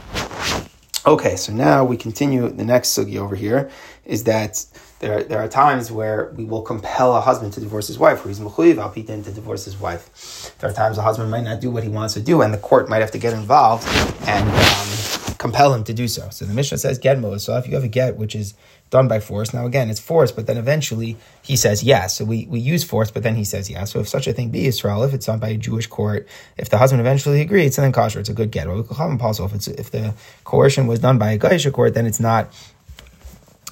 Okay, 1.07 1.37
so 1.37 1.53
now 1.53 1.85
we 1.85 1.99
continue. 1.99 2.49
The 2.49 2.65
next 2.65 2.97
sugi 2.97 3.19
over 3.19 3.37
here 3.37 3.71
is 4.07 4.25
that 4.25 4.65
there, 5.01 5.23
there 5.23 5.39
are 5.39 5.49
times 5.49 5.93
where 5.93 6.33
we 6.35 6.45
will 6.47 6.63
compel 6.63 7.15
a 7.15 7.21
husband 7.21 7.53
to 7.55 7.61
divorce 7.61 7.89
his 7.89 7.99
wife, 7.99 8.25
or 8.25 8.29
he's 8.29 8.41
mechuyev 8.41 8.79
al 8.79 8.91
to 8.91 9.33
divorce 9.33 9.67
his 9.67 9.77
wife. 9.77 10.55
There 10.59 10.71
are 10.71 10.73
times 10.73 10.97
a 10.97 11.03
husband 11.03 11.31
might 11.31 11.45
not 11.45 11.61
do 11.61 11.71
what 11.71 11.83
he 11.83 11.91
wants 11.91 12.15
to 12.15 12.21
do, 12.21 12.41
and 12.41 12.55
the 12.55 12.59
court 12.59 12.89
might 12.89 13.01
have 13.01 13.11
to 13.11 13.19
get 13.19 13.35
involved 13.35 13.87
and. 14.27 14.49
Um, 14.49 15.15
compel 15.45 15.75
him 15.75 15.85
to 15.85 15.93
do 15.93 16.09
so. 16.09 16.27
So 16.31 16.47
the 16.47 16.55
Mishnah 16.55 16.79
says 16.79 16.99
get. 16.99 17.21
So 17.39 17.59
if 17.59 17.67
you 17.69 17.75
have 17.75 17.85
a 17.85 17.89
get 17.89 18.17
which 18.17 18.35
is 18.35 18.55
done 18.91 19.09
by 19.09 19.21
force, 19.21 19.53
now 19.53 19.67
again 19.67 19.91
it's 19.91 20.01
force, 20.01 20.31
but 20.31 20.47
then 20.47 20.57
eventually 20.57 21.17
he 21.43 21.57
says 21.57 21.83
yes. 21.83 22.17
So 22.17 22.25
we, 22.25 22.47
we 22.47 22.61
use 22.61 22.85
force, 22.85 23.11
but 23.11 23.23
then 23.23 23.35
he 23.35 23.45
says 23.45 23.69
yes. 23.69 23.93
So 23.93 24.01
if 24.01 24.09
such 24.09 24.27
a 24.27 24.33
thing 24.33 24.51
be 24.51 24.67
Israel, 24.67 25.03
if 25.03 25.13
it's 25.15 25.27
done 25.27 25.39
by 25.39 25.49
a 25.49 25.57
Jewish 25.57 25.87
court, 25.87 26.29
if 26.57 26.69
the 26.71 26.79
husband 26.79 27.01
eventually 27.01 27.41
agrees, 27.41 27.77
then 27.77 27.93
kosher, 27.93 28.21
it's 28.21 28.29
a 28.29 28.35
good 28.35 28.51
get. 28.51 28.67
If 28.69 29.55
it's 29.55 29.69
if 29.69 29.91
the 29.91 30.15
coercion 30.45 30.87
was 30.87 31.01
done 31.01 31.19
by 31.19 31.33
a 31.33 31.39
Gaisha 31.39 31.73
court, 31.73 31.95
then 31.95 32.07
it's 32.07 32.21
not 32.21 32.53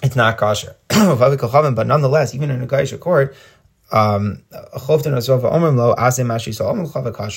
it's 0.03 0.17
not 0.17 0.37
kosher. 0.37 0.77
but 0.89 1.87
nonetheless, 1.87 2.35
even 2.35 2.51
in 2.51 2.63
a 2.63 2.67
Gaisha 2.67 2.99
court, 2.99 3.37
um, 3.93 4.43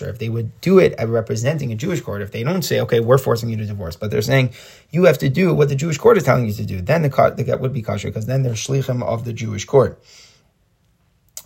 if 0.09 0.19
they 0.19 0.29
would 0.29 0.61
do 0.61 0.79
it 0.79 0.95
representing 1.05 1.71
a 1.73 1.75
Jewish 1.75 1.99
court, 1.99 2.21
if 2.21 2.31
they 2.31 2.43
don't 2.43 2.61
say, 2.61 2.79
okay, 2.79 3.01
we're 3.01 3.17
forcing 3.17 3.49
you 3.49 3.57
to 3.57 3.65
divorce, 3.65 3.97
but 3.97 4.09
they're 4.09 4.21
saying 4.21 4.53
you 4.89 5.03
have 5.03 5.17
to 5.17 5.27
do 5.27 5.53
what 5.53 5.67
the 5.67 5.75
Jewish 5.75 5.97
court 5.97 6.17
is 6.17 6.23
telling 6.23 6.45
you 6.45 6.53
to 6.53 6.65
do, 6.65 6.79
then 6.81 7.01
the, 7.01 7.33
the 7.35 7.43
get 7.43 7.59
would 7.59 7.73
be 7.73 7.81
kosher 7.81 8.07
because 8.07 8.25
then 8.25 8.43
they're 8.43 8.53
shlichim 8.53 9.03
of 9.03 9.25
the 9.25 9.33
Jewish 9.33 9.65
court. 9.65 10.01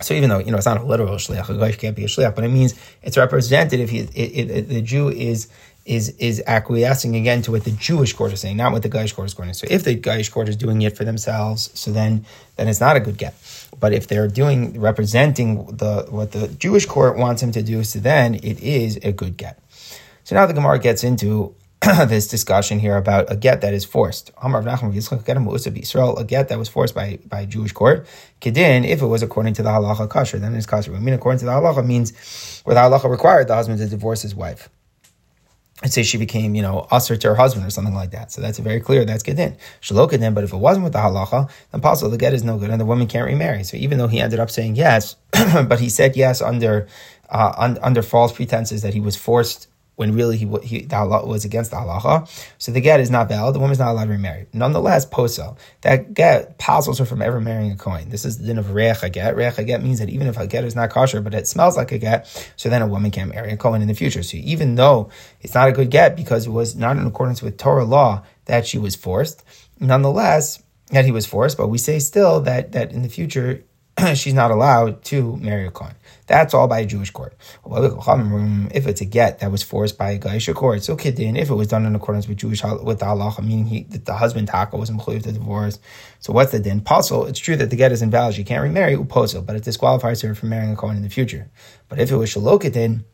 So 0.00 0.14
even 0.14 0.30
though 0.30 0.38
you 0.38 0.50
know 0.50 0.56
it's 0.56 0.66
not 0.66 0.78
a 0.78 0.84
literal 0.84 1.16
shliach, 1.16 1.48
a 1.50 1.58
guy 1.58 1.72
can't 1.72 1.94
be 1.94 2.04
a 2.04 2.06
shliach, 2.06 2.34
but 2.34 2.44
it 2.44 2.48
means 2.48 2.74
it's 3.02 3.18
representative. 3.18 3.90
He, 3.90 3.98
it, 3.98 4.50
it, 4.50 4.68
the 4.68 4.80
Jew 4.80 5.10
is 5.10 5.48
is 5.84 6.10
is 6.18 6.42
acquiescing 6.46 7.16
again 7.16 7.42
to 7.42 7.50
what 7.50 7.64
the 7.64 7.70
Jewish 7.70 8.12
court 8.12 8.32
is 8.32 8.40
saying, 8.40 8.56
not 8.56 8.72
what 8.72 8.82
the 8.82 8.90
Gaish 8.90 9.14
court 9.14 9.26
is 9.26 9.34
going 9.34 9.48
to. 9.48 9.54
So 9.54 9.66
if 9.70 9.84
the 9.84 9.96
Gaish 9.96 10.30
court 10.30 10.48
is 10.48 10.56
doing 10.56 10.82
it 10.82 10.96
for 10.96 11.04
themselves, 11.04 11.70
so 11.74 11.90
then 11.90 12.24
then 12.56 12.68
it's 12.68 12.80
not 12.80 12.96
a 12.96 13.00
good 13.00 13.18
get. 13.18 13.34
But 13.78 13.92
if 13.92 14.06
they're 14.06 14.28
doing 14.28 14.80
representing 14.80 15.64
the 15.66 16.06
what 16.10 16.32
the 16.32 16.48
Jewish 16.48 16.86
court 16.86 17.16
wants 17.16 17.42
him 17.42 17.52
to 17.52 17.62
do, 17.62 17.82
so 17.84 17.98
then 17.98 18.34
it 18.34 18.60
is 18.60 18.98
a 19.02 19.12
good 19.12 19.36
get. 19.36 19.58
So 20.24 20.36
now 20.36 20.46
the 20.46 20.52
Gemara 20.52 20.78
gets 20.78 21.02
into 21.02 21.54
this 22.06 22.28
discussion 22.28 22.78
here 22.78 22.96
about 22.98 23.32
a 23.32 23.36
get 23.36 23.62
that 23.62 23.72
is 23.72 23.86
forced. 23.86 24.30
A 24.42 24.50
get 26.24 26.48
that 26.48 26.58
was 26.58 26.68
forced 26.68 26.94
by, 26.94 27.18
by 27.26 27.46
Jewish 27.46 27.72
court. 27.72 28.06
Kedin, 28.42 28.86
if 28.86 29.00
it 29.00 29.06
was 29.06 29.22
according 29.22 29.54
to 29.54 29.62
the 29.62 29.70
halacha 29.70 30.06
kasher, 30.06 30.38
then 30.38 30.54
it's 30.54 30.66
kasher. 30.66 30.94
I 30.94 30.98
mean, 30.98 31.14
according 31.14 31.38
to 31.38 31.46
the 31.46 31.52
halacha 31.52 31.86
means 31.86 32.12
where 32.64 32.74
the 32.74 32.80
halacha 32.80 33.10
required 33.10 33.48
the 33.48 33.54
husband 33.54 33.78
to 33.78 33.86
divorce 33.86 34.20
his 34.20 34.34
wife. 34.34 34.68
Let's 35.82 35.94
say 35.94 36.02
she 36.02 36.18
became, 36.18 36.54
you 36.54 36.60
know, 36.60 36.86
usher 36.90 37.16
to 37.16 37.28
her 37.28 37.34
husband 37.34 37.66
or 37.66 37.70
something 37.70 37.94
like 37.94 38.10
that. 38.10 38.30
So 38.30 38.42
that's 38.42 38.58
very 38.58 38.80
clear. 38.80 39.06
That's 39.06 39.22
kedin. 39.22 39.56
Shalok 39.80 40.10
kedin. 40.10 40.34
But 40.34 40.44
if 40.44 40.52
it 40.52 40.58
wasn't 40.58 40.84
with 40.84 40.92
the 40.92 40.98
halacha, 40.98 41.50
then 41.72 41.80
possible 41.80 42.10
the 42.10 42.18
get 42.18 42.34
is 42.34 42.44
no 42.44 42.58
good, 42.58 42.68
and 42.70 42.80
the 42.80 42.84
woman 42.84 43.06
can't 43.06 43.26
remarry. 43.26 43.64
So 43.64 43.78
even 43.78 43.96
though 43.96 44.08
he 44.08 44.20
ended 44.20 44.40
up 44.40 44.50
saying 44.50 44.76
yes, 44.76 45.16
but 45.32 45.80
he 45.80 45.88
said 45.88 46.16
yes 46.16 46.42
under 46.42 46.86
uh, 47.30 47.54
un, 47.56 47.78
under 47.80 48.02
false 48.02 48.32
pretenses 48.32 48.82
that 48.82 48.92
he 48.92 49.00
was 49.00 49.16
forced 49.16 49.68
when 50.00 50.14
really 50.14 50.38
he, 50.38 50.46
he 50.62 50.80
the 50.80 50.96
halacha 50.96 51.26
was 51.26 51.44
against 51.44 51.70
the 51.70 51.76
halacha. 51.76 52.26
So 52.56 52.72
the 52.72 52.80
get 52.80 53.00
is 53.00 53.10
not 53.10 53.28
valid. 53.28 53.54
The 53.54 53.58
woman's 53.58 53.78
not 53.78 53.90
allowed 53.90 54.06
to 54.06 54.12
remarry. 54.12 54.46
Nonetheless, 54.54 55.04
posel 55.04 55.58
that 55.82 56.14
get 56.14 56.56
passes 56.56 56.98
her 56.98 57.04
from 57.04 57.20
ever 57.20 57.38
marrying 57.38 57.70
a 57.70 57.76
Kohen. 57.76 58.08
This 58.08 58.24
is 58.24 58.38
the 58.38 58.46
din 58.46 58.56
of 58.56 58.72
reach 58.72 59.02
get. 59.12 59.36
Reich 59.36 59.56
get 59.66 59.82
means 59.82 59.98
that 59.98 60.08
even 60.08 60.26
if 60.26 60.38
a 60.38 60.46
get 60.46 60.64
is 60.64 60.74
not 60.74 60.88
kosher, 60.88 61.20
but 61.20 61.34
it 61.34 61.46
smells 61.46 61.76
like 61.76 61.92
a 61.92 61.98
get, 61.98 62.26
so 62.56 62.70
then 62.70 62.80
a 62.80 62.86
woman 62.86 63.10
can't 63.10 63.28
marry 63.34 63.52
a 63.52 63.58
Kohen 63.58 63.82
in 63.82 63.88
the 63.88 63.94
future. 63.94 64.22
So 64.22 64.38
even 64.38 64.76
though 64.76 65.10
it's 65.42 65.52
not 65.52 65.68
a 65.68 65.72
good 65.72 65.90
get 65.90 66.16
because 66.16 66.46
it 66.46 66.50
was 66.50 66.74
not 66.74 66.96
in 66.96 67.06
accordance 67.06 67.42
with 67.42 67.58
Torah 67.58 67.84
law 67.84 68.22
that 68.46 68.66
she 68.66 68.78
was 68.78 68.96
forced, 68.96 69.44
nonetheless 69.78 70.62
that 70.92 71.04
he 71.04 71.12
was 71.12 71.26
forced. 71.26 71.58
But 71.58 71.68
we 71.68 71.76
say 71.76 71.98
still 71.98 72.40
that 72.40 72.72
that 72.72 72.90
in 72.90 73.02
the 73.02 73.10
future 73.10 73.64
she's 74.14 74.34
not 74.34 74.50
allowed 74.50 75.02
to 75.04 75.36
marry 75.36 75.66
a 75.66 75.70
Kohen. 75.70 75.94
That's 76.26 76.54
all 76.54 76.68
by 76.68 76.80
a 76.80 76.86
Jewish 76.86 77.10
court. 77.10 77.34
If 77.66 78.86
it's 78.86 79.00
a 79.00 79.04
get 79.04 79.40
that 79.40 79.50
was 79.50 79.62
forced 79.62 79.98
by 79.98 80.12
a 80.12 80.18
Gaisha 80.18 80.54
court, 80.54 80.82
so 80.82 80.96
kiddin, 80.96 81.36
if 81.36 81.50
it 81.50 81.54
was 81.54 81.68
done 81.68 81.84
in 81.84 81.96
accordance 81.96 82.28
with 82.28 82.38
Jewish 82.38 82.62
with 82.62 83.00
the 83.00 83.06
halacha, 83.06 83.44
meaning 83.44 83.66
he, 83.66 83.82
that 83.84 84.04
the 84.04 84.14
husband 84.14 84.48
taka 84.48 84.76
was 84.76 84.90
employed 84.90 85.24
to 85.24 85.32
divorce. 85.32 85.80
So 86.20 86.32
what's 86.32 86.52
the 86.52 86.60
din? 86.60 86.82
Puzzle. 86.82 87.26
It's 87.26 87.40
true 87.40 87.56
that 87.56 87.70
the 87.70 87.76
get 87.76 87.90
is 87.92 88.02
invalid. 88.02 88.34
She 88.34 88.44
can't 88.44 88.62
remarry 88.62 88.96
uposil, 88.96 89.44
but 89.44 89.56
it 89.56 89.64
disqualifies 89.64 90.20
her 90.22 90.34
from 90.34 90.50
marrying 90.50 90.72
a 90.72 90.76
Kohen 90.76 90.96
in 90.96 91.02
the 91.02 91.10
future. 91.10 91.50
But 91.88 91.98
if 91.98 92.12
it 92.12 92.16
was 92.16 92.32
shalokidin, 92.32 93.04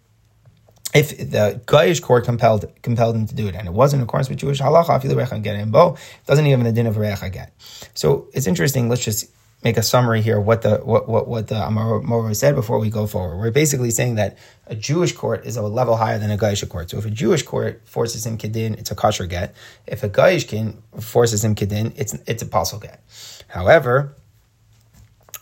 if 0.94 1.16
the 1.16 1.60
Gayish 1.66 2.02
court 2.02 2.24
compelled 2.24 2.70
compelled 2.82 3.16
him 3.16 3.26
to 3.26 3.34
do 3.34 3.48
it, 3.48 3.54
and 3.54 3.66
it 3.66 3.72
wasn't 3.72 4.00
in 4.00 4.04
accordance 4.04 4.28
with 4.28 4.38
Jewish 4.38 4.60
halacha, 4.60 5.02
it 5.02 6.26
doesn't 6.26 6.46
even 6.46 6.60
have 6.60 6.66
the 6.66 6.72
din 6.72 6.86
of 6.86 6.96
recha 6.96 7.32
get. 7.32 7.52
So 7.94 8.28
it's 8.34 8.46
interesting. 8.46 8.88
Let's 8.88 9.04
just 9.04 9.30
make 9.64 9.76
a 9.76 9.82
summary 9.82 10.22
here 10.22 10.40
what 10.40 10.62
the 10.62 10.76
what 10.78 11.08
what, 11.08 11.26
what 11.28 11.48
the 11.48 11.66
Amar 11.66 12.00
Moro 12.00 12.32
said 12.32 12.54
before 12.54 12.78
we 12.78 12.90
go 12.90 13.06
forward. 13.06 13.38
We're 13.38 13.50
basically 13.50 13.90
saying 13.90 14.16
that 14.16 14.36
a 14.66 14.74
Jewish 14.74 15.12
court 15.12 15.44
is 15.44 15.56
a 15.56 15.62
level 15.62 15.96
higher 15.96 16.18
than 16.18 16.30
a 16.30 16.38
Gaisha 16.38 16.68
court. 16.68 16.90
So 16.90 16.98
if 16.98 17.06
a 17.06 17.10
Jewish 17.10 17.42
court 17.42 17.82
forces 17.84 18.26
him 18.26 18.38
kedin, 18.38 18.78
it's 18.78 18.90
a 18.90 18.94
kosher 18.94 19.26
get. 19.26 19.54
If 19.86 20.02
a 20.02 20.08
Gaish 20.08 20.46
king 20.46 20.82
forces 21.00 21.44
him 21.44 21.54
kedin, 21.54 21.92
it's 21.96 22.14
it's 22.26 22.42
a 22.42 22.46
pasul 22.46 22.80
get. 22.80 23.02
However, 23.48 24.14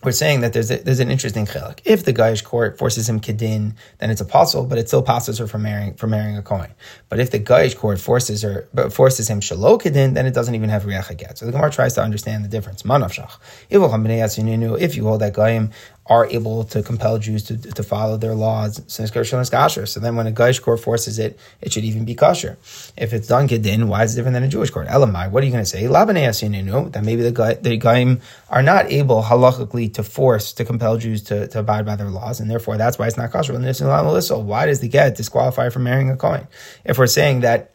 we're 0.05 0.13
saying 0.13 0.41
that 0.41 0.53
there's 0.53 0.71
a, 0.71 0.79
there's 0.79 1.01
an 1.01 1.11
interesting 1.11 1.47
chilek. 1.47 1.81
If 1.85 2.05
the 2.05 2.13
Gaish 2.13 2.45
court 2.45 2.79
forces 2.79 3.09
him 3.09 3.21
kedin, 3.21 3.75
then 3.99 4.11
it's 4.11 4.21
a 4.21 4.25
pasul, 4.25 4.67
but 4.67 4.79
it 4.79 4.89
still 4.89 5.03
passes 5.03 5.39
her 5.39 5.47
from 5.47 5.63
marrying 5.63 5.95
from 5.95 6.11
marrying 6.11 6.37
a 6.37 6.43
Kohen. 6.43 6.73
But 7.09 7.21
if 7.21 7.31
the 7.31 7.41
Gaish 7.41 7.77
court 7.77 7.99
forces 8.01 8.43
her 8.43 8.69
but 8.75 8.93
forces 8.93 9.29
him 9.29 9.41
shalo 9.41 9.81
kedin, 9.81 10.15
then 10.15 10.27
it 10.27 10.35
doesn't 10.35 10.55
even 10.55 10.69
have 10.69 10.85
riach 10.85 11.17
get. 11.17 11.39
So 11.39 11.47
the 11.47 11.53
Gemara 11.53 11.71
tries 11.71 11.95
to 11.95 12.03
understand 12.03 12.45
the 12.45 12.49
difference. 12.49 12.83
Manavshach. 12.83 13.39
If 13.71 14.97
you 14.97 15.05
hold 15.05 15.21
that 15.21 15.35
Gaim 15.35 15.73
are 16.07 16.27
able 16.27 16.65
to 16.65 16.83
compel 16.83 17.19
Jews 17.19 17.45
to, 17.45 17.57
to 17.57 17.83
follow 17.83 18.19
their 18.19 18.35
laws. 18.35 18.83
So 18.87 19.03
then 19.03 20.17
when 20.17 20.27
a 20.27 20.33
Gaish 20.33 20.61
court 20.61 20.81
forces 20.81 21.19
it, 21.19 21.39
it 21.63 21.73
should 21.73 21.85
even 21.85 22.05
be 22.05 22.15
kosher. 22.15 22.59
If 22.97 23.15
it's 23.15 23.29
done 23.29 23.49
kedin, 23.49 23.87
why 23.89 24.05
is 24.05 24.13
it 24.13 24.17
different 24.17 24.35
than 24.35 24.43
a 24.45 24.49
Jewish 24.49 24.71
court? 24.71 24.89
Elamai, 24.89 25.31
what 25.31 25.43
are 25.43 25.47
you 25.47 25.53
going 25.53 25.65
to 25.65 25.71
say? 25.71 25.87
That 25.87 27.03
maybe 27.05 27.23
the 27.23 27.59
the 27.63 27.79
Gaim 27.79 28.21
are 28.51 28.63
not 28.63 28.93
able 28.93 29.23
halachically 29.23 29.95
to 29.95 30.03
force, 30.03 30.53
to 30.55 30.65
compel 30.65 30.99
Jews 30.99 31.23
to, 31.25 31.49
to 31.49 31.61
abide 31.61 31.87
by 31.87 31.97
their 31.97 32.11
laws, 32.11 32.41
and 32.41 32.51
therefore 32.51 32.77
that's 32.77 32.99
why 32.99 33.07
it's 33.07 33.17
not 33.17 33.33
kosher. 33.33 33.55
Why 33.55 34.67
does 34.67 34.81
the 34.81 34.89
get 34.89 35.17
disqualify 35.17 35.71
from 35.71 35.85
marrying 35.85 36.11
a 36.11 36.17
Kohen? 36.17 36.47
If 36.85 36.99
we're 36.99 37.07
saying 37.07 37.41
that 37.41 37.74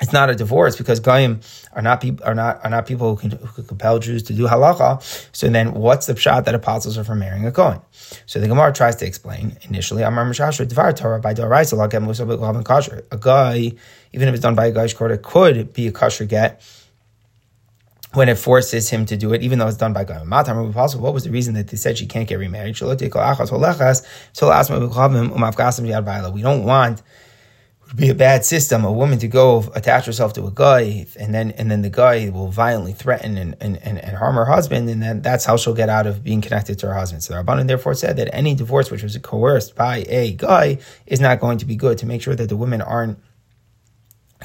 it's 0.00 0.12
not 0.12 0.28
a 0.28 0.34
divorce 0.34 0.76
because 0.76 1.00
goyim 1.00 1.40
are 1.72 1.82
not 1.82 2.00
people 2.00 2.24
are 2.26 2.34
not 2.34 2.62
are 2.64 2.70
not 2.70 2.86
people 2.86 3.14
who 3.14 3.28
can, 3.28 3.38
who 3.38 3.46
can 3.48 3.64
compel 3.64 3.98
Jews 3.98 4.22
to 4.24 4.34
do 4.34 4.46
halacha. 4.46 5.02
So 5.34 5.48
then, 5.48 5.72
what's 5.72 6.06
the 6.06 6.16
shot 6.16 6.44
that 6.44 6.54
apostles 6.54 6.98
are 6.98 7.04
for 7.04 7.14
marrying 7.14 7.46
a 7.46 7.52
kohen? 7.52 7.80
So 8.26 8.38
the 8.40 8.48
Gemara 8.48 8.72
tries 8.72 8.96
to 8.96 9.06
explain 9.06 9.56
initially. 9.62 10.02
Amar 10.02 10.26
Mishashra 10.26 10.66
Dvar 10.66 10.94
Torah 10.94 11.20
by 11.20 11.32
Doraisa 11.34 11.74
Lakem 11.78 12.04
Musa 12.04 12.26
Kasher. 12.26 13.04
A 13.10 13.16
guy, 13.16 13.72
even 14.12 14.28
if 14.28 14.34
it's 14.34 14.42
done 14.42 14.54
by 14.54 14.66
a 14.66 14.72
guy's 14.72 14.92
court, 14.92 15.12
it 15.12 15.22
could 15.22 15.72
be 15.72 15.86
a 15.86 15.92
kosher 15.92 16.26
get 16.26 16.60
when 18.12 18.28
it 18.28 18.38
forces 18.38 18.88
him 18.88 19.04
to 19.06 19.16
do 19.16 19.32
it, 19.32 19.42
even 19.42 19.58
though 19.58 19.66
it's 19.66 19.76
done 19.76 19.92
by 19.92 20.04
God. 20.04 20.28
What 20.28 21.14
was 21.14 21.24
the 21.24 21.30
reason 21.30 21.54
that 21.54 21.68
they 21.68 21.76
said 21.76 21.98
she 21.98 22.06
can't 22.06 22.28
get 22.28 22.38
remarried? 22.38 22.80
We 22.80 22.96
don't 26.42 26.64
want 26.64 27.02
would 27.86 27.96
be 27.96 28.08
a 28.08 28.14
bad 28.14 28.44
system. 28.44 28.84
A 28.84 28.92
woman 28.92 29.18
to 29.20 29.28
go 29.28 29.70
attach 29.74 30.06
herself 30.06 30.32
to 30.34 30.46
a 30.46 30.50
guy, 30.50 31.06
and 31.18 31.34
then 31.34 31.52
and 31.52 31.70
then 31.70 31.82
the 31.82 31.90
guy 31.90 32.30
will 32.30 32.48
violently 32.48 32.92
threaten 32.92 33.36
and, 33.36 33.56
and, 33.60 33.76
and, 33.82 33.98
and 33.98 34.16
harm 34.16 34.36
her 34.36 34.44
husband, 34.44 34.88
and 34.88 35.02
then 35.02 35.22
that's 35.22 35.44
how 35.44 35.56
she'll 35.56 35.74
get 35.74 35.88
out 35.88 36.06
of 36.06 36.24
being 36.24 36.40
connected 36.40 36.78
to 36.80 36.88
her 36.88 36.94
husband. 36.94 37.22
So 37.22 37.34
the 37.34 37.42
Rabbanan 37.42 37.68
therefore 37.68 37.94
said 37.94 38.16
that 38.16 38.34
any 38.34 38.54
divorce 38.54 38.90
which 38.90 39.02
was 39.02 39.16
coerced 39.18 39.74
by 39.76 40.04
a 40.08 40.32
guy 40.32 40.78
is 41.06 41.20
not 41.20 41.40
going 41.40 41.58
to 41.58 41.64
be 41.64 41.76
good 41.76 41.98
to 41.98 42.06
make 42.06 42.22
sure 42.22 42.34
that 42.34 42.48
the 42.48 42.56
women 42.56 42.80
aren't 42.80 43.18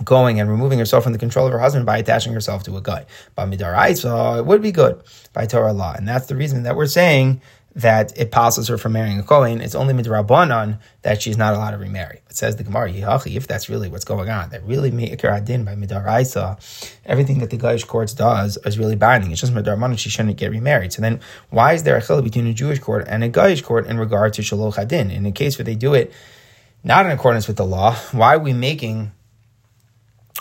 going 0.04 0.40
and 0.40 0.50
removing 0.50 0.80
herself 0.80 1.04
from 1.04 1.14
the 1.14 1.20
control 1.20 1.48
of 1.48 1.52
her 1.52 1.60
husband 1.60 1.86
by 1.86 1.98
attaching 1.98 2.34
herself 2.34 2.64
to 2.64 2.78
a 2.78 2.82
guy. 2.82 3.06
But 3.36 3.50
midaraisa, 3.50 4.40
it 4.40 4.46
would 4.46 4.62
be 4.62 4.72
good 4.72 5.02
by 5.34 5.46
Torah 5.46 5.74
law, 5.74 5.94
and 5.94 6.08
that's 6.08 6.28
the 6.28 6.36
reason 6.36 6.64
that 6.64 6.76
we're 6.76 6.88
saying 6.88 7.42
that 7.76 8.18
it 8.18 8.32
passes 8.32 8.68
her 8.68 8.78
from 8.78 8.94
marrying 8.94 9.20
a 9.20 9.24
Kohen. 9.24 9.62
It's 9.62 9.76
only 9.76 9.94
midrabanan 9.94 10.80
that 11.04 11.22
she's 11.22 11.38
not 11.38 11.54
allowed 11.54 11.72
to 11.72 11.78
remarry. 11.78 12.22
It 12.30 12.36
says 12.36 12.58
the 12.58 12.64
Gemara, 12.64 12.92
Yihachi, 12.92 13.36
if 13.36 13.48
that's 13.48 13.70
really 13.70 13.88
what's 13.88 14.04
going 14.04 14.30
on, 14.30 14.50
that 14.50 14.64
really 14.66 14.92
Me'ikar 14.92 15.32
Adin 15.32 15.64
by 15.64 15.76
Midaraisa, 15.76 16.92
everything 17.06 17.40
that 17.40 17.50
the 17.50 17.58
Gaish 17.58 17.88
courts 17.88 18.14
does 18.14 18.58
is 18.66 18.78
really 18.78 18.96
binding. 18.96 19.32
It's 19.32 19.42
just 19.42 19.54
midrabanan, 19.54 19.98
she 19.98 20.10
shouldn't 20.10 20.38
get 20.38 20.52
remarried. 20.52 20.92
So 20.94 21.02
then, 21.02 21.22
why 21.50 21.74
is 21.74 21.84
there 21.84 21.96
a 21.96 22.02
chillah 22.02 22.24
between 22.24 22.48
a 22.48 22.54
Jewish 22.54 22.80
court 22.80 23.06
and 23.08 23.24
a 23.24 23.30
Gaish 23.30 23.64
court 23.64 23.88
in 23.88 23.98
regard 23.98 24.34
to 24.34 24.42
Shaloch 24.42 24.78
Adin? 24.78 25.10
In 25.10 25.26
a 25.26 25.32
case 25.32 25.58
where 25.58 25.66
they 25.66 25.76
do 25.76 25.94
it 25.94 26.12
not 26.84 27.06
in 27.06 27.12
accordance 27.12 27.48
with 27.48 27.58
the 27.58 27.66
law, 27.66 27.96
why 28.12 28.36
are 28.36 28.40
we 28.40 28.54
making 28.54 29.12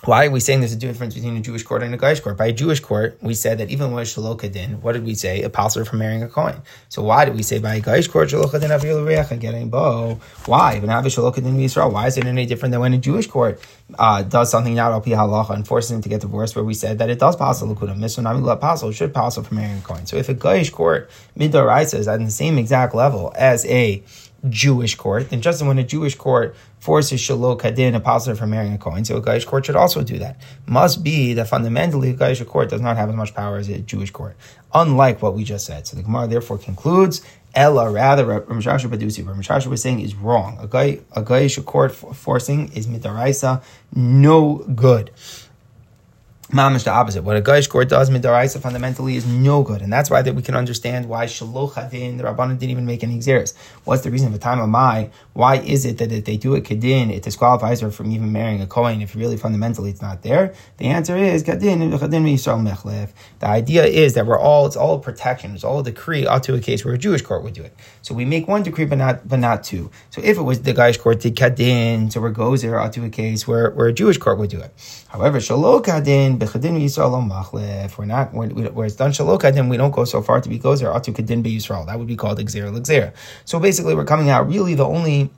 why 0.04 0.26
are 0.26 0.30
we 0.30 0.40
saying 0.40 0.60
there's 0.60 0.72
a 0.72 0.76
difference 0.76 1.14
between 1.14 1.36
a 1.36 1.40
Jewish 1.40 1.62
court 1.62 1.82
and 1.82 1.94
a 1.94 1.98
Gaish 1.98 2.22
court? 2.22 2.38
By 2.38 2.46
a 2.46 2.52
Jewish 2.52 2.80
court, 2.80 3.18
we 3.20 3.34
said 3.34 3.58
that 3.58 3.68
even 3.68 3.92
when 3.92 4.04
Shalokadin, 4.06 4.80
what 4.80 4.92
did 4.92 5.04
we 5.04 5.14
say? 5.14 5.42
A 5.42 5.50
passer 5.50 5.84
from 5.84 5.98
marrying 5.98 6.22
a 6.22 6.28
Kohen. 6.28 6.62
So 6.88 7.02
why 7.02 7.26
did 7.26 7.34
we 7.34 7.42
say 7.42 7.58
by 7.58 7.74
a 7.74 7.80
Gaish 7.82 8.10
court, 8.10 8.30
Shalokadin 8.30 8.70
Avil 8.70 9.38
getting 9.38 9.68
bow? 9.68 10.18
Why? 10.46 10.76
Even 10.76 10.88
have 10.88 11.04
a 11.04 11.10
Yisrael. 11.10 11.92
Why 11.92 12.06
is 12.06 12.16
it 12.16 12.24
any 12.24 12.46
different 12.46 12.72
than 12.72 12.80
when 12.80 12.94
a 12.94 12.98
Jewish 12.98 13.26
court 13.26 13.60
uh, 13.98 14.22
does 14.22 14.50
something 14.50 14.74
not 14.74 14.92
al 14.92 15.02
halacha 15.02 15.50
and 15.50 15.66
forces 15.66 15.90
him 15.90 16.00
to 16.00 16.08
get 16.08 16.22
divorced, 16.22 16.56
where 16.56 16.64
we 16.64 16.74
said 16.74 16.98
that 16.98 17.10
it 17.10 17.18
does 17.18 17.34
a 17.34 17.38
lakuda. 17.38 17.96
Misonami 17.96 18.60
pass 18.60 18.82
should 18.94 19.12
pass 19.12 19.36
from 19.36 19.56
marrying 19.56 19.78
a 19.78 19.80
Kohen. 19.82 20.06
So 20.06 20.16
if 20.16 20.28
a 20.28 20.34
Gaish 20.34 20.72
court 20.72 21.10
midoraisa 21.38 21.98
is 21.98 22.08
at 22.08 22.20
the 22.20 22.30
same 22.30 22.56
exact 22.56 22.94
level 22.94 23.32
as 23.36 23.66
a 23.66 24.02
Jewish 24.48 24.94
court, 24.94 25.30
then 25.30 25.42
just 25.42 25.62
when 25.62 25.78
a 25.78 25.84
Jewish 25.84 26.14
court 26.14 26.56
forces 26.78 27.20
shalok 27.20 27.60
kadin 27.60 27.94
a 27.94 28.00
positive 28.00 28.38
from 28.38 28.50
marrying 28.50 28.72
a 28.72 28.78
Kohen, 28.78 29.04
so 29.04 29.16
a 29.16 29.22
Gaish 29.22 29.44
court 29.46 29.66
should 29.66 29.76
also 29.76 30.02
do 30.02 30.18
that. 30.18 30.40
Must 30.66 31.04
be 31.04 31.34
that 31.34 31.48
fundamentally 31.48 32.10
a 32.10 32.14
Gaish 32.14 32.46
court 32.46 32.70
does 32.70 32.80
not 32.80 32.96
have 32.96 33.10
as 33.10 33.14
much 33.14 33.34
power 33.34 33.58
as 33.58 33.68
a 33.68 33.80
Jewish 33.80 34.10
court, 34.10 34.36
unlike 34.72 35.20
what 35.20 35.34
we 35.34 35.44
just 35.44 35.66
said. 35.66 35.86
So 35.86 35.96
the 35.96 36.02
Gemara 36.02 36.26
therefore 36.26 36.58
concludes. 36.58 37.20
Ella, 37.52 37.90
rather, 37.90 38.24
Ramashasha 38.26 38.88
Badusi, 38.88 39.26
what 39.26 39.66
was 39.68 39.82
saying 39.82 40.00
is 40.00 40.14
wrong. 40.14 40.56
A 40.62 40.68
Gaish 40.68 41.64
court 41.64 41.92
forcing 41.92 42.72
is 42.74 42.86
mitaraisa, 42.86 43.60
no 43.92 44.58
good. 44.72 45.10
Mamish 46.50 46.82
the 46.82 46.90
opposite. 46.90 47.22
What 47.22 47.36
a 47.36 47.42
Gaish 47.42 47.68
court 47.68 47.88
does 47.88 48.10
midaraisa 48.10 48.60
fundamentally 48.60 49.14
is 49.14 49.24
no 49.24 49.62
good, 49.62 49.82
and 49.82 49.92
that's 49.92 50.10
why 50.10 50.20
that 50.20 50.34
we 50.34 50.42
can 50.42 50.56
understand 50.56 51.06
why 51.06 51.26
Shaloch 51.26 51.74
Hadin 51.74 52.18
the 52.18 52.24
Rabbanan 52.24 52.58
didn't 52.58 52.70
even 52.70 52.86
make 52.86 53.04
any 53.04 53.18
xeris. 53.18 53.54
What's 53.84 54.02
the 54.02 54.10
reason 54.10 54.26
of 54.26 54.32
the 54.32 54.40
time 54.40 54.58
of 54.58 54.68
Mai? 54.68 55.10
Why 55.32 55.58
is 55.58 55.84
it 55.84 55.98
that 55.98 56.10
if 56.10 56.24
they 56.24 56.36
do 56.36 56.56
a 56.56 56.60
Kadin, 56.60 57.14
it 57.14 57.22
disqualifies 57.22 57.80
her 57.82 57.92
from 57.92 58.10
even 58.10 58.32
marrying 58.32 58.60
a 58.60 58.66
Kohen 58.66 59.00
if 59.00 59.14
really 59.14 59.36
fundamentally 59.36 59.90
it's 59.90 60.02
not 60.02 60.22
there? 60.22 60.52
The 60.78 60.86
answer 60.86 61.16
is 61.16 61.44
Kadin. 61.44 61.78
The 63.38 63.46
idea 63.46 63.84
is 63.84 64.14
that 64.14 64.26
we're 64.26 64.40
all 64.40 64.66
it's 64.66 64.76
all 64.76 64.98
protection, 64.98 65.54
it's 65.54 65.62
all 65.62 65.78
a 65.78 65.84
decree 65.84 66.26
up 66.26 66.42
to 66.42 66.54
a 66.54 66.60
case 66.60 66.84
where 66.84 66.94
a 66.94 66.98
Jewish 66.98 67.22
court 67.22 67.44
would 67.44 67.54
do 67.54 67.62
it. 67.62 67.76
So 68.02 68.12
we 68.12 68.24
make 68.24 68.48
one 68.48 68.64
decree, 68.64 68.86
but 68.86 68.98
not 68.98 69.28
but 69.28 69.38
not 69.38 69.62
two. 69.62 69.92
So 70.10 70.20
if 70.24 70.36
it 70.36 70.42
was 70.42 70.62
the 70.62 70.74
Gaish 70.74 70.98
court 70.98 71.20
did 71.20 71.36
Kadin, 71.36 72.10
so 72.10 72.20
we're 72.20 72.56
there 72.56 72.80
up 72.80 72.90
to 72.92 73.04
a 73.04 73.08
case 73.08 73.46
where, 73.46 73.70
where 73.70 73.86
a 73.86 73.92
Jewish 73.92 74.18
court 74.18 74.38
would 74.38 74.50
do 74.50 74.58
it. 74.58 74.74
However, 75.08 75.38
Shaloch 75.38 75.84
Kadin 75.84 76.39
bechadin 76.40 76.74
machlef. 77.28 77.98
We're 77.98 78.06
not 78.06 78.34
where 78.34 78.86
it's 78.86 78.96
done 78.96 79.12
shalok 79.12 79.42
kadin. 79.42 79.68
We 79.68 79.76
don't 79.76 79.92
go 79.92 80.04
so 80.04 80.22
far 80.22 80.40
to 80.40 80.48
be 80.48 80.58
gozer 80.58 80.92
atu 80.92 81.14
kadin 81.14 81.42
be 81.42 81.56
Yisrael. 81.56 81.86
That 81.86 81.98
would 81.98 82.08
be 82.08 82.16
called 82.16 82.38
exer 82.38 82.74
exer. 82.76 83.12
So 83.44 83.60
basically, 83.60 83.94
we're 83.94 84.04
coming 84.04 84.30
out 84.30 84.48
really 84.48 84.74
the 84.74 84.86
only 84.86 85.30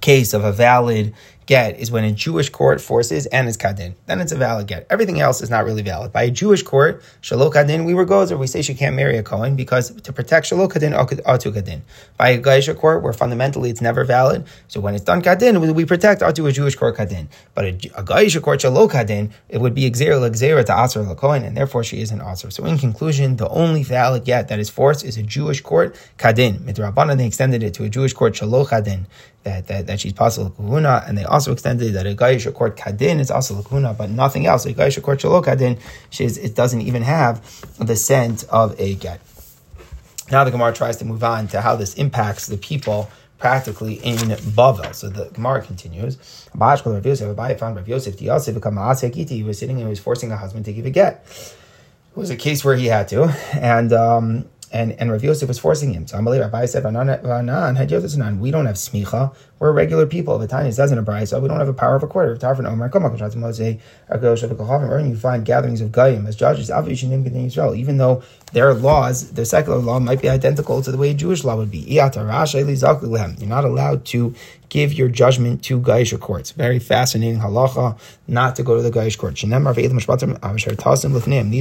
case 0.00 0.32
of 0.32 0.44
a 0.44 0.52
valid 0.52 1.14
get 1.48 1.80
is 1.80 1.90
when 1.90 2.04
a 2.04 2.12
Jewish 2.12 2.50
court 2.50 2.78
forces 2.78 3.24
and 3.26 3.48
it's 3.48 3.56
kadin. 3.56 3.94
Then 4.04 4.20
it's 4.20 4.32
a 4.32 4.36
valid 4.36 4.66
get. 4.66 4.86
Everything 4.90 5.18
else 5.18 5.40
is 5.40 5.48
not 5.48 5.64
really 5.64 5.80
valid. 5.82 6.12
By 6.12 6.24
a 6.24 6.30
Jewish 6.30 6.62
court, 6.62 7.02
shalok 7.22 7.54
kadin, 7.54 7.86
we 7.86 7.94
were 7.94 8.04
goes, 8.04 8.30
or 8.30 8.36
we 8.36 8.46
say 8.46 8.60
she 8.60 8.74
can't 8.74 8.94
marry 8.94 9.16
a 9.16 9.22
Kohen 9.22 9.56
because 9.56 9.90
to 10.02 10.12
protect 10.12 10.50
shalok 10.50 10.72
kadin, 10.72 10.92
atu 10.94 11.52
kadin. 11.52 11.80
By 12.18 12.28
a 12.28 12.40
Gaisha 12.40 12.76
court, 12.76 13.02
where 13.02 13.14
fundamentally 13.14 13.70
it's 13.70 13.80
never 13.80 14.04
valid, 14.04 14.46
so 14.68 14.78
when 14.78 14.94
it's 14.94 15.04
done 15.04 15.22
kadin, 15.22 15.74
we 15.74 15.84
protect 15.86 16.20
atu 16.20 16.46
a 16.46 16.52
Jewish 16.52 16.76
court 16.76 16.96
kadin. 16.96 17.28
But 17.54 17.64
a, 17.64 17.68
a 17.96 18.04
Gaisha 18.04 18.42
court, 18.42 18.60
shalok 18.60 18.90
kadin, 18.90 19.30
it 19.48 19.58
would 19.62 19.74
be 19.74 19.90
exer 19.90 20.20
l'exer 20.20 20.62
to 20.62 20.72
asr 20.72 21.16
Kohen, 21.16 21.44
and 21.44 21.56
therefore 21.56 21.82
she 21.82 22.02
is 22.02 22.10
an 22.10 22.20
asr. 22.20 22.52
So 22.52 22.66
in 22.66 22.76
conclusion, 22.76 23.36
the 23.36 23.48
only 23.48 23.82
valid 23.82 24.24
get 24.24 24.48
that 24.48 24.58
is 24.58 24.68
forced 24.68 25.02
is 25.02 25.16
a 25.16 25.22
Jewish 25.22 25.62
court 25.62 25.96
kadin. 26.18 26.58
Midrabanan, 26.58 27.16
they 27.16 27.26
extended 27.26 27.62
it 27.62 27.72
to 27.74 27.84
a 27.84 27.88
Jewish 27.88 28.12
court 28.12 28.34
shalok 28.34 28.68
kadin 28.68 29.06
that, 29.48 29.66
that, 29.68 29.86
that 29.86 30.00
she's 30.00 30.12
possible 30.12 30.50
kuhuna, 30.50 31.08
and 31.08 31.16
they 31.16 31.24
also 31.24 31.52
extended 31.52 31.94
that 31.94 32.06
a 32.06 32.14
gayish 32.14 32.52
court 32.54 32.76
kadin 32.76 33.18
is 33.18 33.30
also 33.30 33.54
kuhuna, 33.62 33.96
but 33.96 34.10
nothing 34.10 34.44
else. 34.46 34.66
A 34.66 34.74
gayish 34.74 35.02
court 35.02 35.20
shalok 35.20 35.46
kadin, 35.46 35.78
it 36.44 36.54
doesn't 36.54 36.82
even 36.82 37.02
have 37.02 37.42
the 37.78 37.96
scent 37.96 38.44
of 38.50 38.78
a 38.78 38.94
get. 38.94 39.20
Now 40.30 40.44
the 40.44 40.50
Gemara 40.50 40.74
tries 40.74 40.98
to 40.98 41.06
move 41.06 41.24
on 41.24 41.48
to 41.48 41.62
how 41.62 41.76
this 41.76 41.94
impacts 41.94 42.46
the 42.46 42.58
people 42.58 43.08
practically 43.38 43.94
in 43.94 44.18
Bavel. 44.56 44.94
So 44.94 45.08
the 45.08 45.30
Gemara 45.30 45.62
continues. 45.62 46.18
He 46.52 46.58
was 49.42 49.58
sitting 49.58 49.76
and 49.76 49.86
he 49.86 49.90
was 49.90 50.00
forcing 50.00 50.32
a 50.32 50.36
husband 50.36 50.64
to 50.66 50.72
give 50.72 50.86
a 50.86 50.90
get. 50.90 51.24
It 52.10 52.16
was 52.16 52.30
a 52.30 52.36
case 52.36 52.64
where 52.64 52.76
he 52.76 52.86
had 52.86 53.08
to, 53.08 53.34
and 53.54 53.92
um, 53.92 54.46
and 54.72 54.92
and 54.92 55.10
Rav 55.10 55.24
Yosef 55.24 55.48
was 55.48 55.58
forcing 55.58 55.92
him. 55.92 56.06
So 56.06 56.18
Amalei 56.18 56.40
Rabbi 56.40 56.66
said, 56.66 56.84
"Vanan 56.84 57.76
had 57.76 57.90
Yosef 57.90 58.38
We 58.38 58.50
don't 58.50 58.66
have 58.66 58.76
smicha. 58.76 59.34
We're 59.58 59.72
regular 59.72 60.06
people. 60.06 60.38
The 60.38 60.46
Tanya 60.46 60.72
says 60.72 60.92
in 60.92 60.98
a 60.98 61.02
brayso, 61.02 61.42
we 61.42 61.48
don't 61.48 61.58
have 61.58 61.68
a 61.68 61.72
power 61.72 61.96
of 61.96 62.04
a 62.04 62.06
court. 62.06 62.40
You 62.40 62.48
find 65.16 65.44
gatherings 65.44 65.80
of 65.80 65.90
goyim 65.90 66.28
as 66.28 66.36
judges. 66.36 66.70
Even 66.70 67.96
though 67.96 68.22
their 68.52 68.72
laws, 68.72 69.32
their 69.32 69.44
secular 69.44 69.78
law, 69.78 69.98
might 69.98 70.22
be 70.22 70.28
identical 70.28 70.80
to 70.82 70.92
the 70.92 70.96
way 70.96 71.12
Jewish 71.12 71.42
law 71.42 71.56
would 71.56 71.72
be. 71.72 71.78
You're 71.78 72.04
not 72.04 73.64
allowed 73.64 74.04
to 74.06 74.34
give 74.68 74.92
your 74.92 75.08
judgment 75.08 75.64
to 75.64 75.80
Gaisha 75.80 76.20
courts. 76.20 76.52
Very 76.52 76.78
fascinating 76.78 77.40
halacha 77.40 77.98
not 78.28 78.54
to 78.56 78.62
go 78.62 78.76
to 78.76 78.82
the 78.82 78.90
Gaish 78.90 79.18
court. 79.18 79.34
These 79.34 79.44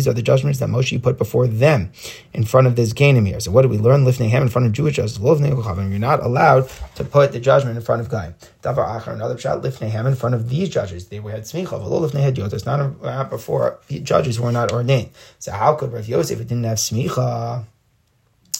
are 0.07 0.13
the 0.13 0.21
judgments 0.21 0.59
that 0.59 0.69
Moshe 0.69 1.01
put 1.01 1.17
before 1.17 1.47
them 1.47 1.91
in 2.33 2.43
front 2.43 2.67
of 2.67 2.75
this 2.75 2.93
Gainim 2.97 3.27
here. 3.27 3.39
So 3.39 3.51
what 3.51 3.61
do 3.61 3.69
we 3.69 3.77
learn? 3.77 4.03
Lifnei 4.03 4.33
in 4.33 4.49
front 4.49 4.67
of 4.67 4.73
Jewish 4.73 4.95
judges. 4.95 5.19
You're 5.19 5.99
not 5.99 6.23
allowed 6.23 6.69
to 6.95 7.03
put 7.03 7.31
the 7.31 7.39
judgment 7.39 7.77
in 7.77 7.83
front 7.83 8.01
of 8.01 8.09
Gaim. 8.09 8.33
Davar 8.61 9.07
another 9.13 9.37
shot, 9.37 9.61
Lifnei 9.61 10.05
in 10.05 10.15
front 10.15 10.35
of 10.35 10.49
these 10.49 10.69
judges. 10.69 11.07
They 11.07 11.17
had 11.17 11.43
Smicha, 11.43 11.79
Velo 11.79 12.05
Lifnei 12.05 12.21
Had 12.21 12.35
Yotos, 12.35 12.65
not 12.65 12.79
uh, 13.03 13.23
before 13.25 13.79
judges 14.03 14.39
were 14.39 14.51
not 14.51 14.71
ordained. 14.71 15.11
So 15.39 15.51
how 15.51 15.75
could 15.75 15.93
Rav 15.93 16.07
Yosef, 16.07 16.41
it 16.41 16.47
didn't 16.47 16.63
have 16.63 16.77
Smicha? 16.77 17.65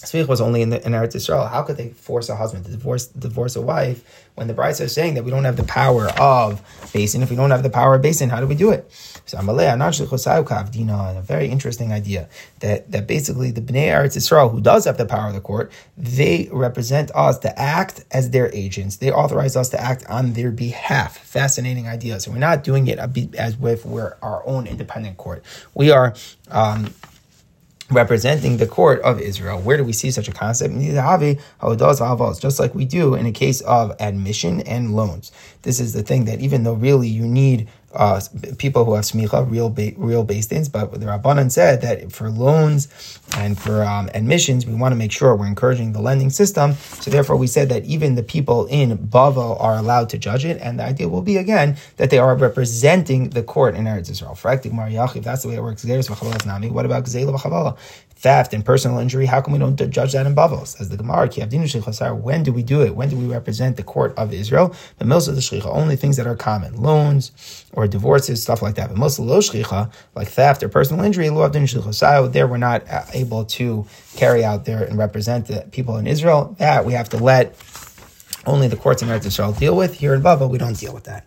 Smich 0.01 0.27
was 0.27 0.39
only 0.39 0.61
in, 0.61 0.69
the, 0.69 0.85
in 0.85 0.91
Eretz 0.91 1.15
Yisrael. 1.15 1.49
How 1.49 1.63
could 1.63 1.77
they 1.77 1.89
force 1.89 2.29
a 2.29 2.35
husband 2.35 2.65
to 2.65 2.71
divorce 2.71 3.07
divorce 3.07 3.55
a 3.55 3.61
wife 3.61 4.03
when 4.35 4.47
the 4.47 4.53
bride 4.53 4.79
is 4.79 4.93
saying 4.93 5.15
that 5.15 5.23
we 5.23 5.31
don't 5.31 5.43
have 5.43 5.57
the 5.57 5.63
power 5.63 6.07
of 6.19 6.61
basin? 6.93 7.23
If 7.23 7.31
we 7.31 7.35
don't 7.35 7.49
have 7.49 7.63
the 7.63 7.69
power 7.71 7.95
of 7.95 8.03
basin, 8.03 8.29
how 8.29 8.39
do 8.39 8.45
we 8.45 8.53
do 8.53 8.69
it? 8.69 8.91
So 9.25 9.39
a 9.39 11.21
very 11.21 11.47
interesting 11.47 11.91
idea 11.91 12.29
that, 12.59 12.91
that 12.91 13.07
basically 13.07 13.49
the 13.51 13.59
Bnei 13.61 13.87
Eretz 13.87 14.15
Yisrael, 14.15 14.51
who 14.51 14.61
does 14.61 14.85
have 14.85 14.97
the 14.97 15.05
power 15.05 15.29
of 15.29 15.33
the 15.33 15.41
court, 15.41 15.71
they 15.97 16.47
represent 16.51 17.09
us 17.15 17.39
to 17.39 17.59
act 17.59 18.05
as 18.11 18.29
their 18.29 18.53
agents. 18.53 18.97
They 18.97 19.11
authorize 19.11 19.55
us 19.55 19.69
to 19.69 19.81
act 19.81 20.05
on 20.07 20.33
their 20.33 20.51
behalf. 20.51 21.17
Fascinating 21.17 21.87
idea. 21.87 22.19
So 22.19 22.31
we're 22.31 22.37
not 22.37 22.63
doing 22.63 22.87
it 22.87 22.99
as 23.35 23.57
if 23.59 23.85
we're 23.85 24.15
our 24.21 24.45
own 24.45 24.67
independent 24.67 25.17
court. 25.17 25.43
We 25.73 25.89
are. 25.91 26.13
Um, 26.49 26.93
representing 27.89 28.57
the 28.57 28.67
court 28.67 28.99
of 29.01 29.21
Israel. 29.21 29.59
Where 29.59 29.77
do 29.77 29.83
we 29.83 29.93
see 29.93 30.11
such 30.11 30.27
a 30.27 30.33
concept? 30.33 30.73
Just 30.73 32.59
like 32.59 32.75
we 32.75 32.85
do 32.85 33.15
in 33.15 33.25
a 33.25 33.31
case 33.31 33.61
of 33.61 33.95
admission 33.99 34.61
and 34.61 34.95
loans. 34.95 35.31
This 35.61 35.79
is 35.79 35.93
the 35.93 36.03
thing 36.03 36.25
that 36.25 36.41
even 36.41 36.63
though 36.63 36.73
really 36.73 37.07
you 37.07 37.25
need 37.25 37.69
uh, 37.97 38.21
people 38.57 38.85
who 38.85 38.93
have 38.93 39.03
smicha, 39.05 39.49
real 39.49 39.69
ba- 39.69 39.93
real 39.97 40.23
based 40.23 40.51
ins, 40.51 40.69
but 40.69 40.91
the 40.91 41.05
Rabbanan 41.05 41.51
said 41.51 41.81
that 41.81 42.11
for 42.11 42.29
loans 42.29 42.87
and 43.35 43.59
for 43.59 43.83
um, 43.83 44.09
admissions, 44.13 44.65
we 44.65 44.75
want 44.75 44.91
to 44.93 44.95
make 44.95 45.11
sure 45.11 45.35
we're 45.35 45.47
encouraging 45.47 45.93
the 45.93 46.01
lending 46.01 46.29
system. 46.29 46.73
So 46.73 47.11
therefore, 47.11 47.35
we 47.37 47.47
said 47.47 47.69
that 47.69 47.85
even 47.85 48.15
the 48.15 48.23
people 48.23 48.67
in 48.67 48.97
Bavel 48.97 49.61
are 49.61 49.77
allowed 49.77 50.09
to 50.09 50.17
judge 50.17 50.45
it, 50.45 50.59
and 50.61 50.79
the 50.79 50.83
idea 50.83 51.09
will 51.09 51.21
be 51.21 51.37
again 51.37 51.77
that 51.97 52.09
they 52.09 52.19
are 52.19 52.35
representing 52.35 53.31
the 53.31 53.43
court 53.43 53.75
in 53.75 53.85
Eretz 53.85 54.09
Israel. 54.09 54.37
If 54.37 55.23
that's 55.23 55.41
the 55.43 55.49
way 55.49 55.55
it 55.55 55.63
works, 55.63 55.83
what 55.85 56.85
about 56.85 57.05
Gzela 57.05 57.77
theft 58.17 58.53
and 58.53 58.65
personal 58.65 58.97
injury, 58.99 59.27
how 59.27 59.41
come 59.41 59.53
we 59.53 59.59
don't 59.59 59.77
judge 59.91 60.13
that 60.13 60.25
in 60.25 60.35
Bavel? 60.35 60.61
As 60.79 60.89
the 60.89 60.97
Gemara, 60.97 61.29
when 62.15 62.43
do 62.43 62.51
we 62.51 62.63
do 62.63 62.81
it? 62.81 62.95
When 62.95 63.09
do 63.09 63.15
we 63.15 63.25
represent 63.25 63.77
the 63.77 63.83
court 63.83 64.17
of 64.17 64.33
Israel? 64.33 64.75
Most 65.03 65.27
of 65.27 65.35
the 65.35 65.41
shlicha, 65.41 65.67
only 65.67 65.95
things 65.95 66.17
that 66.17 66.25
are 66.25 66.35
common, 66.35 66.81
loans 66.81 67.65
or 67.73 67.87
divorces, 67.87 68.41
stuff 68.41 68.61
like 68.61 68.75
that. 68.75 68.89
But 68.89 68.97
most 68.97 69.19
of 69.19 69.27
the 69.27 69.33
shlicha, 69.35 69.91
like 70.15 70.27
theft 70.29 70.63
or 70.63 70.69
personal 70.69 71.05
injury, 71.05 71.29
there 71.29 72.47
we're 72.47 72.57
not 72.57 72.89
uh, 72.89 73.05
able 73.13 73.45
to 73.45 73.85
carry 74.15 74.43
out 74.43 74.65
there 74.65 74.83
and 74.83 74.97
represent 74.97 75.45
the 75.45 75.67
people 75.71 75.97
in 75.97 76.07
Israel. 76.07 76.55
That 76.57 76.85
we 76.85 76.93
have 76.93 77.09
to 77.09 77.17
let 77.17 77.55
only 78.45 78.67
the 78.67 78.77
courts 78.77 79.01
in 79.01 79.09
Eretz 79.09 79.25
Israel 79.25 79.51
deal 79.51 79.75
with. 79.75 79.95
Here 79.95 80.15
in 80.15 80.21
Bavel, 80.21 80.49
we 80.49 80.57
don't 80.57 80.77
deal 80.77 80.93
with 80.93 81.03
that. 81.03 81.26